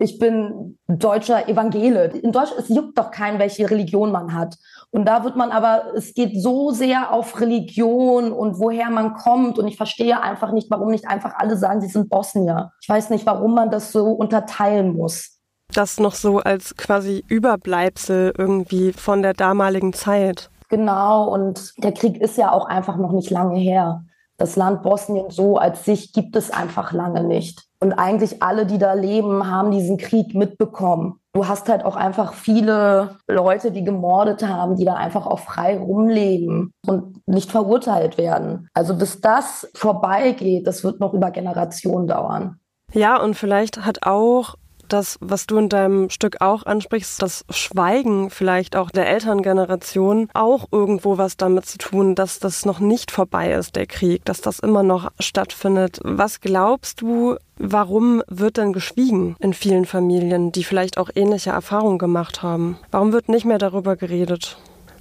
ich 0.00 0.18
bin 0.18 0.78
deutscher 0.86 1.48
Evangele. 1.48 2.06
In 2.06 2.30
Deutschland, 2.30 2.62
es 2.62 2.68
juckt 2.68 2.96
doch 2.98 3.10
keinen, 3.10 3.38
welche 3.38 3.68
Religion 3.68 4.12
man 4.12 4.32
hat. 4.34 4.56
Und 4.90 5.04
da 5.04 5.22
wird 5.22 5.36
man 5.36 5.50
aber, 5.50 5.92
es 5.94 6.14
geht 6.14 6.40
so 6.40 6.70
sehr 6.70 7.12
auf 7.12 7.40
Religion 7.40 8.32
und 8.32 8.58
woher 8.58 8.88
man 8.90 9.14
kommt. 9.14 9.58
Und 9.58 9.68
ich 9.68 9.76
verstehe 9.76 10.20
einfach 10.20 10.52
nicht, 10.52 10.70
warum 10.70 10.90
nicht 10.90 11.06
einfach 11.06 11.34
alle 11.36 11.56
sagen, 11.56 11.80
sie 11.80 11.88
sind 11.88 12.08
Bosnier. 12.08 12.72
Ich 12.80 12.88
weiß 12.88 13.10
nicht, 13.10 13.26
warum 13.26 13.54
man 13.54 13.70
das 13.70 13.92
so 13.92 14.06
unterteilen 14.12 14.96
muss. 14.96 15.38
Das 15.74 16.00
noch 16.00 16.14
so 16.14 16.38
als 16.38 16.74
quasi 16.76 17.22
Überbleibsel 17.28 18.32
irgendwie 18.36 18.92
von 18.92 19.20
der 19.20 19.34
damaligen 19.34 19.92
Zeit. 19.92 20.50
Genau, 20.70 21.28
und 21.28 21.74
der 21.78 21.92
Krieg 21.92 22.20
ist 22.20 22.38
ja 22.38 22.52
auch 22.52 22.66
einfach 22.66 22.96
noch 22.96 23.12
nicht 23.12 23.30
lange 23.30 23.58
her. 23.58 24.04
Das 24.38 24.56
Land 24.56 24.82
Bosnien 24.82 25.30
so 25.30 25.56
als 25.56 25.84
sich 25.84 26.12
gibt 26.12 26.36
es 26.36 26.50
einfach 26.50 26.92
lange 26.92 27.24
nicht. 27.24 27.66
Und 27.80 27.92
eigentlich 27.92 28.42
alle, 28.42 28.66
die 28.66 28.78
da 28.78 28.94
leben, 28.94 29.50
haben 29.50 29.70
diesen 29.70 29.98
Krieg 29.98 30.34
mitbekommen. 30.34 31.20
Du 31.38 31.46
hast 31.46 31.68
halt 31.68 31.84
auch 31.84 31.94
einfach 31.94 32.32
viele 32.32 33.16
Leute, 33.28 33.70
die 33.70 33.84
gemordet 33.84 34.44
haben, 34.44 34.74
die 34.74 34.84
da 34.84 34.94
einfach 34.94 35.24
auch 35.24 35.38
frei 35.38 35.78
rumleben 35.78 36.72
und 36.84 37.22
nicht 37.28 37.52
verurteilt 37.52 38.18
werden. 38.18 38.66
Also 38.74 38.96
bis 38.96 39.20
das 39.20 39.70
vorbeigeht, 39.72 40.66
das 40.66 40.82
wird 40.82 40.98
noch 40.98 41.14
über 41.14 41.30
Generationen 41.30 42.08
dauern. 42.08 42.58
Ja, 42.92 43.22
und 43.22 43.34
vielleicht 43.34 43.86
hat 43.86 44.04
auch 44.04 44.56
das, 44.88 45.18
was 45.20 45.46
du 45.46 45.58
in 45.58 45.68
deinem 45.68 46.10
Stück 46.10 46.40
auch 46.40 46.64
ansprichst, 46.64 47.20
das 47.22 47.44
Schweigen 47.50 48.30
vielleicht 48.30 48.76
auch 48.76 48.90
der 48.90 49.08
Elterngeneration, 49.08 50.28
auch 50.34 50.66
irgendwo 50.72 51.18
was 51.18 51.36
damit 51.36 51.66
zu 51.66 51.78
tun, 51.78 52.14
dass 52.14 52.38
das 52.38 52.64
noch 52.64 52.80
nicht 52.80 53.10
vorbei 53.10 53.52
ist, 53.52 53.76
der 53.76 53.86
Krieg, 53.86 54.24
dass 54.24 54.40
das 54.40 54.58
immer 54.58 54.82
noch 54.82 55.10
stattfindet. 55.18 56.00
Was 56.02 56.40
glaubst 56.40 57.00
du, 57.00 57.36
warum 57.56 58.22
wird 58.28 58.56
denn 58.56 58.72
geschwiegen 58.72 59.36
in 59.40 59.54
vielen 59.54 59.84
Familien, 59.84 60.52
die 60.52 60.64
vielleicht 60.64 60.98
auch 60.98 61.10
ähnliche 61.14 61.50
Erfahrungen 61.50 61.98
gemacht 61.98 62.42
haben? 62.42 62.78
Warum 62.90 63.12
wird 63.12 63.28
nicht 63.28 63.44
mehr 63.44 63.58
darüber 63.58 63.96
geredet? 63.96 64.58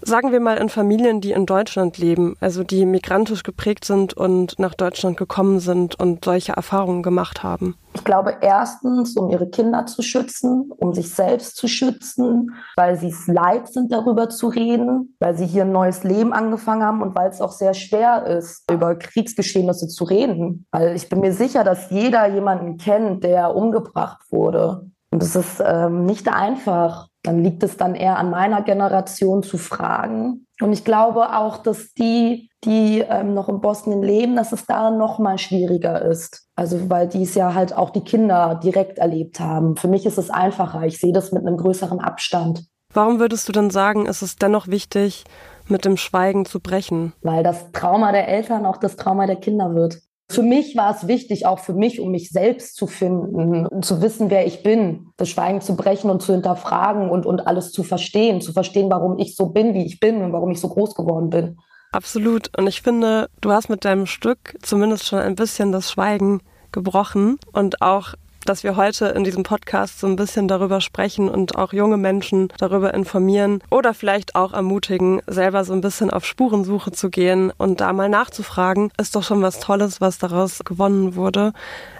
Sagen 0.08 0.32
wir 0.32 0.40
mal 0.40 0.58
in 0.58 0.70
Familien, 0.70 1.22
die 1.22 1.34
in 1.34 1.46
Deutschland 1.46 1.98
leben, 1.98 2.36
also 2.40 2.64
die 2.64 2.86
migrantisch 2.86 3.44
geprägt 3.44 3.86
sind 3.86 4.14
und 4.14 4.58
nach 4.58 4.74
Deutschland 4.74 5.18
gekommen 5.18 5.60
sind 5.60 6.00
und 6.00 6.26
solche 6.26 6.54
Erfahrungen 6.54 7.04
gemacht 7.04 7.44
haben? 7.44 7.76
Ich 7.94 8.04
glaube 8.04 8.38
erstens, 8.42 9.18
um 9.18 9.30
ihre 9.30 9.50
Kinder 9.50 9.86
zu 9.86 10.02
schützen, 10.02 10.72
um 10.78 10.94
sich 10.94 11.14
selbst 11.14 11.58
zu 11.58 11.68
schützen, 11.68 12.52
weil 12.76 12.96
sie 12.98 13.10
es 13.10 13.28
leid 13.28 13.68
sind, 13.68 13.92
darüber 13.92 14.30
zu 14.30 14.48
reden, 14.48 15.16
weil 15.20 15.36
sie 15.36 15.46
hier 15.46 15.64
ein 15.64 15.72
neues 15.72 16.04
Leben 16.04 16.32
angefangen 16.32 16.84
haben 16.84 17.02
und 17.02 17.16
weil 17.16 17.30
es 17.30 17.42
auch 17.42 17.52
sehr 17.52 17.74
schwer 17.74 18.26
ist, 18.26 18.64
über 18.72 18.96
Kriegsgeschehnisse 18.96 19.88
zu 19.88 20.06
reden. 20.06 20.66
Weil 20.72 20.96
ich 20.96 21.10
bin 21.10 21.20
mir 21.20 21.34
sicher, 21.34 21.64
dass 21.64 21.90
jeder 21.90 22.28
jemanden 22.28 22.78
kennt, 22.78 23.24
der 23.24 23.56
umgebracht 23.56 24.22
wurde. 24.30 24.90
Und 25.10 25.24
es 25.24 25.36
ist 25.36 25.64
ähm, 25.66 26.06
nicht 26.06 26.28
einfach. 26.32 27.08
Dann 27.24 27.44
liegt 27.44 27.64
es 27.64 27.78
dann 27.78 27.96
eher 27.96 28.18
an 28.18 28.30
meiner 28.30 28.62
Generation 28.62 29.44
zu 29.44 29.58
fragen. 29.58 30.46
Und 30.62 30.74
ich 30.74 30.84
glaube 30.84 31.36
auch, 31.36 31.58
dass 31.58 31.94
die, 31.94 32.50
die 32.64 33.04
ähm, 33.08 33.34
noch 33.34 33.50
in 33.50 33.62
Bosnien 33.62 34.02
leben, 34.02 34.36
dass 34.36 34.52
es 34.52 34.66
da 34.66 34.90
noch 34.90 35.20
mal 35.20 35.38
schwieriger 35.38 36.02
ist. 36.02 36.48
Also 36.56 36.90
weil 36.90 37.08
die 37.08 37.24
es 37.24 37.36
ja 37.36 37.54
halt 37.54 37.76
auch 37.76 37.92
die 37.92 38.04
Kinder 38.04 38.60
direkt 38.64 38.98
erlebt 38.98 39.40
haben. 39.40 39.78
Für 39.78 39.88
mich 39.88 40.06
ist 40.06 40.18
es 40.18 40.30
einfacher. 40.30 40.84
Ich 40.84 41.00
sehe 41.00 41.14
das 41.14 41.32
mit 41.32 41.46
einem 41.46 41.58
größeren 41.58 42.00
Abstand. 42.00 42.66
Warum 42.94 43.20
würdest 43.20 43.48
du 43.48 43.52
dann 43.52 43.70
sagen, 43.70 44.06
ist 44.06 44.22
es 44.22 44.38
dennoch 44.38 44.68
wichtig, 44.68 45.26
mit 45.68 45.86
dem 45.86 45.98
Schweigen 45.98 46.46
zu 46.46 46.60
brechen? 46.60 47.14
Weil 47.22 47.44
das 47.44 47.72
Trauma 47.72 48.12
der 48.12 48.28
Eltern 48.28 48.66
auch 48.66 48.78
das 48.78 48.96
Trauma 48.96 49.28
der 49.28 49.36
Kinder 49.36 49.76
wird. 49.76 50.00
Für 50.30 50.44
mich 50.44 50.76
war 50.76 50.94
es 50.94 51.08
wichtig, 51.08 51.46
auch 51.46 51.60
für 51.60 51.74
mich, 51.74 52.02
um 52.02 52.12
mich 52.12 52.30
selbst 52.30 52.76
zu 52.76 52.86
finden 52.86 53.66
zu 53.82 54.02
wissen, 54.02 54.30
wer 54.30 54.46
ich 54.46 54.62
bin, 54.62 55.14
das 55.16 55.30
Schweigen 55.30 55.62
zu 55.62 55.76
brechen 55.76 56.10
und 56.10 56.22
zu 56.22 56.34
hinterfragen 56.34 57.10
und, 57.10 57.26
und 57.26 57.48
alles 57.48 57.72
zu 57.72 57.84
verstehen, 57.84 58.42
zu 58.42 58.52
verstehen, 58.52 58.90
warum 58.90 59.18
ich 59.20 59.38
so 59.38 59.48
bin, 59.48 59.74
wie 59.74 59.86
ich 59.86 60.02
bin 60.02 60.22
und 60.22 60.34
warum 60.34 60.52
ich 60.52 60.60
so 60.60 60.68
groß 60.68 60.96
geworden 60.96 61.30
bin. 61.30 61.58
Absolut. 61.94 62.56
Und 62.58 62.68
ich 62.68 62.82
finde, 62.82 63.30
du 63.40 63.52
hast 63.52 63.70
mit 63.70 63.86
deinem 63.86 64.06
Stück 64.06 64.58
zumindest 64.62 65.06
schon 65.06 65.20
ein 65.20 65.36
bisschen 65.36 65.72
das 65.72 65.92
Schweigen 65.92 66.42
gebrochen 66.74 67.40
und 67.54 67.82
auch 67.82 68.14
dass 68.48 68.64
wir 68.64 68.76
heute 68.76 69.08
in 69.08 69.24
diesem 69.24 69.44
Podcast 69.44 70.00
so 70.00 70.08
ein 70.08 70.16
bisschen 70.16 70.48
darüber 70.48 70.82
sprechen 70.82 71.30
und 71.30 71.56
auch 71.56 71.74
junge 71.74 71.98
Menschen 71.98 72.48
darüber 72.58 72.94
informieren 72.94 73.62
oder 73.70 73.94
vielleicht 73.94 74.36
auch 74.36 74.54
ermutigen, 74.54 75.22
selber 75.28 75.64
so 75.64 75.74
ein 75.74 75.82
bisschen 75.82 76.10
auf 76.10 76.26
Spurensuche 76.26 76.92
zu 76.92 77.10
gehen 77.10 77.52
und 77.58 77.82
da 77.82 77.94
mal 77.94 78.10
nachzufragen, 78.10 78.92
ist 79.00 79.16
doch 79.16 79.24
schon 79.24 79.42
was 79.42 79.60
Tolles, 79.60 80.02
was 80.02 80.18
daraus 80.18 80.60
gewonnen 80.64 81.16
wurde. 81.16 81.54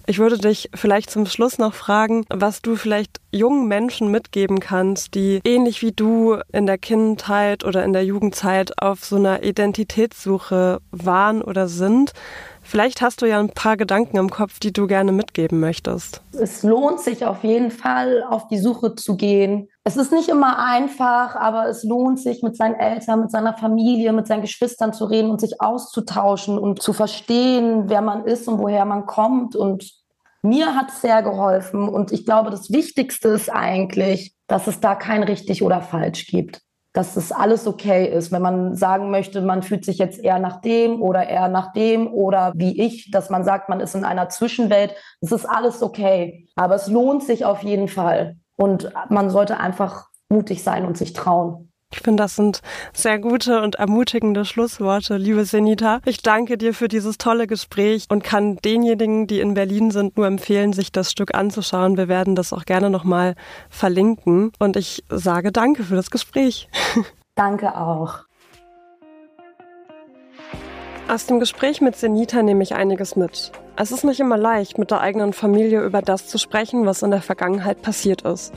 Ich 0.10 0.20
würde 0.20 0.38
dich 0.38 0.70
vielleicht 0.74 1.12
zum 1.12 1.26
Schluss 1.26 1.58
noch 1.58 1.74
fragen, 1.74 2.26
was 2.30 2.62
du 2.62 2.78
vielleicht 2.78 3.20
jungen 3.32 3.68
Menschen 3.68 4.10
mitgeben 4.10 4.62
kannst, 4.62 5.16
die 5.16 5.42
ähnlich 5.44 5.82
wie 5.82 5.92
du 5.92 6.38
in 6.54 6.66
der 6.66 6.78
Kindheit 6.78 7.66
oder 7.66 7.84
in 7.84 7.92
der 7.92 8.06
Jugendzeit 8.06 8.82
auf 8.82 9.04
so 9.04 9.18
einer 9.18 9.44
Identitätssuche 9.44 10.80
waren 10.92 11.42
oder 11.42 11.68
sind. 11.68 12.14
Vielleicht 12.70 13.02
hast 13.02 13.22
du 13.22 13.26
ja 13.26 13.40
ein 13.40 13.50
paar 13.50 13.78
Gedanken 13.78 14.18
im 14.18 14.30
Kopf, 14.30 14.60
die 14.60 14.74
du 14.74 14.88
gerne 14.88 15.14
mitgeben 15.14 15.62
möchtest. 15.62 16.22
Es 16.34 16.64
lohnt 16.64 17.00
sich 17.00 17.24
auf 17.24 17.46
jeden 17.46 17.72
Fall, 17.72 18.26
auf 18.30 18.50
die 18.50 18.58
Suche 18.58 18.94
zu 18.96 19.16
gehen. 19.16 19.70
Es 19.86 19.96
ist 19.96 20.12
nicht 20.12 20.28
immer 20.28 20.60
einfach, 20.60 21.38
aber 21.38 21.70
es 21.70 21.86
lohnt 21.86 22.20
sich, 22.20 22.44
mit 22.44 22.58
seinen 22.58 22.76
Eltern, 22.76 23.22
mit 23.22 23.32
seiner 23.32 23.54
Familie, 23.54 24.12
mit 24.12 24.28
seinen 24.28 24.42
Geschwistern 24.42 24.92
zu 24.92 25.06
reden 25.06 25.30
und 25.30 25.40
sich 25.40 25.62
auszutauschen 25.62 26.58
und 26.58 26.82
zu 26.82 26.92
verstehen, 26.92 27.86
wer 27.88 28.02
man 28.02 28.26
ist 28.26 28.50
und 28.50 28.60
woher 28.60 28.84
man 28.84 29.06
kommt. 29.06 29.56
Und 29.56 29.90
mir 30.42 30.76
hat 30.76 30.90
es 30.90 31.00
sehr 31.00 31.24
geholfen. 31.24 31.88
Und 31.88 32.12
ich 32.12 32.26
glaube, 32.26 32.50
das 32.50 32.70
Wichtigste 32.70 33.30
ist 33.30 33.50
eigentlich, 33.50 34.36
dass 34.48 34.68
es 34.68 34.82
da 34.82 34.96
kein 34.96 35.24
richtig 35.24 35.64
oder 35.64 35.82
falsch 35.82 36.28
gibt 36.28 36.67
dass 36.98 37.16
es 37.16 37.32
alles 37.32 37.68
okay 37.68 38.08
ist. 38.08 38.32
Wenn 38.32 38.42
man 38.42 38.76
sagen 38.76 39.12
möchte, 39.12 39.42
man 39.42 39.62
fühlt 39.62 39.86
sich 39.86 40.00
jetzt 40.00 40.18
eher 40.18 40.40
nach 40.40 40.62
dem 40.62 41.00
oder 41.00 41.30
eher 41.30 41.48
nach 41.48 41.72
dem 41.72 42.08
oder 42.12 42.54
wie 42.56 42.82
ich, 42.82 43.12
dass 43.12 43.30
man 43.30 43.44
sagt, 43.44 43.70
man 43.70 43.82
ist 43.82 43.94
in 43.94 44.04
einer 44.04 44.30
Zwischenwelt, 44.30 44.96
es 45.22 45.32
ist 45.32 45.46
alles 45.46 45.84
okay. 45.84 46.48
Aber 46.56 46.74
es 46.74 46.88
lohnt 46.88 47.22
sich 47.22 47.46
auf 47.46 47.62
jeden 47.62 47.88
Fall. 47.88 48.38
Und 48.56 48.92
man 49.10 49.30
sollte 49.30 49.60
einfach 49.60 50.08
mutig 50.28 50.64
sein 50.64 50.88
und 50.88 50.98
sich 50.98 51.14
trauen. 51.14 51.67
Ich 51.94 52.02
finde, 52.02 52.24
das 52.24 52.36
sind 52.36 52.62
sehr 52.94 53.18
gute 53.18 53.62
und 53.62 53.76
ermutigende 53.76 54.44
Schlussworte, 54.44 55.16
liebe 55.16 55.46
Senita. 55.46 56.02
Ich 56.04 56.22
danke 56.22 56.58
dir 56.58 56.74
für 56.74 56.90
dieses 56.90 57.18
tolle 57.18 57.48
Gespräch 57.48 58.08
und 58.10 58.26
kann 58.26 58.58
denjenigen, 58.58 59.26
die 59.26 59.40
in 59.40 59.54
Berlin 59.54 59.92
sind, 59.92 60.18
nur 60.18 60.28
empfehlen, 60.28 60.74
sich 60.74 60.92
das 60.92 61.12
Stück 61.12 61.34
anzuschauen. 61.34 61.96
Wir 61.96 62.10
werden 62.10 62.36
das 62.36 62.52
auch 62.52 62.66
gerne 62.66 62.90
nochmal 62.90 63.36
verlinken. 63.70 64.52
Und 64.60 64.76
ich 64.76 65.06
sage 65.10 65.54
danke 65.54 65.84
für 65.84 65.96
das 65.96 66.12
Gespräch. 66.12 66.68
Danke 67.36 67.76
auch. 67.78 68.26
Aus 71.08 71.28
dem 71.28 71.40
Gespräch 71.40 71.82
mit 71.82 71.96
Senita 71.96 72.42
nehme 72.42 72.64
ich 72.64 72.74
einiges 72.74 73.16
mit. 73.16 73.52
Es 73.76 73.92
ist 73.92 74.04
nicht 74.04 74.20
immer 74.20 74.38
leicht, 74.38 74.80
mit 74.80 74.90
der 74.90 75.02
eigenen 75.02 75.34
Familie 75.34 75.84
über 75.84 76.02
das 76.02 76.28
zu 76.28 76.40
sprechen, 76.40 76.86
was 76.88 77.04
in 77.04 77.12
der 77.12 77.22
Vergangenheit 77.22 77.84
passiert 77.84 78.24
ist. 78.24 78.54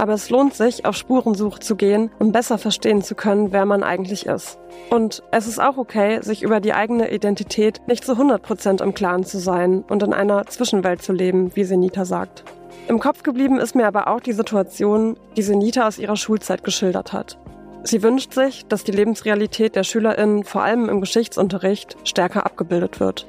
Aber 0.00 0.14
es 0.14 0.30
lohnt 0.30 0.54
sich, 0.54 0.86
auf 0.86 0.96
Spurensuche 0.96 1.60
zu 1.60 1.76
gehen, 1.76 2.10
um 2.18 2.32
besser 2.32 2.56
verstehen 2.56 3.02
zu 3.02 3.14
können, 3.14 3.52
wer 3.52 3.66
man 3.66 3.82
eigentlich 3.82 4.24
ist. 4.24 4.58
Und 4.88 5.22
es 5.30 5.46
ist 5.46 5.60
auch 5.60 5.76
okay, 5.76 6.22
sich 6.22 6.42
über 6.42 6.58
die 6.58 6.72
eigene 6.72 7.12
Identität 7.12 7.82
nicht 7.86 8.06
zu 8.06 8.14
100% 8.14 8.82
im 8.82 8.94
Klaren 8.94 9.24
zu 9.24 9.38
sein 9.38 9.84
und 9.90 10.02
in 10.02 10.14
einer 10.14 10.46
Zwischenwelt 10.46 11.02
zu 11.02 11.12
leben, 11.12 11.54
wie 11.54 11.64
Senita 11.64 12.06
sagt. 12.06 12.44
Im 12.88 12.98
Kopf 12.98 13.22
geblieben 13.22 13.58
ist 13.58 13.74
mir 13.74 13.86
aber 13.86 14.08
auch 14.08 14.20
die 14.20 14.32
Situation, 14.32 15.18
die 15.36 15.42
Senita 15.42 15.86
aus 15.86 15.98
ihrer 15.98 16.16
Schulzeit 16.16 16.64
geschildert 16.64 17.12
hat. 17.12 17.38
Sie 17.82 18.02
wünscht 18.02 18.32
sich, 18.32 18.64
dass 18.68 18.84
die 18.84 18.92
Lebensrealität 18.92 19.76
der 19.76 19.84
SchülerInnen 19.84 20.44
vor 20.44 20.62
allem 20.62 20.88
im 20.88 21.02
Geschichtsunterricht 21.02 21.98
stärker 22.04 22.46
abgebildet 22.46 23.00
wird. 23.00 23.26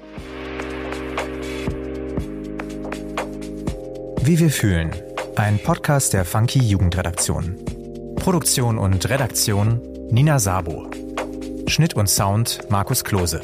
Wie 4.23 4.39
wir 4.39 4.49
fühlen 4.49 4.93
ein 5.35 5.59
Podcast 5.59 6.13
der 6.13 6.25
Funky 6.25 6.59
Jugendredaktion. 6.59 7.57
Produktion 8.15 8.77
und 8.77 9.09
Redaktion 9.09 9.81
Nina 10.09 10.39
Sabo. 10.39 10.89
Schnitt 11.67 11.95
und 11.95 12.07
Sound 12.09 12.59
Markus 12.69 13.03
Klose. 13.03 13.41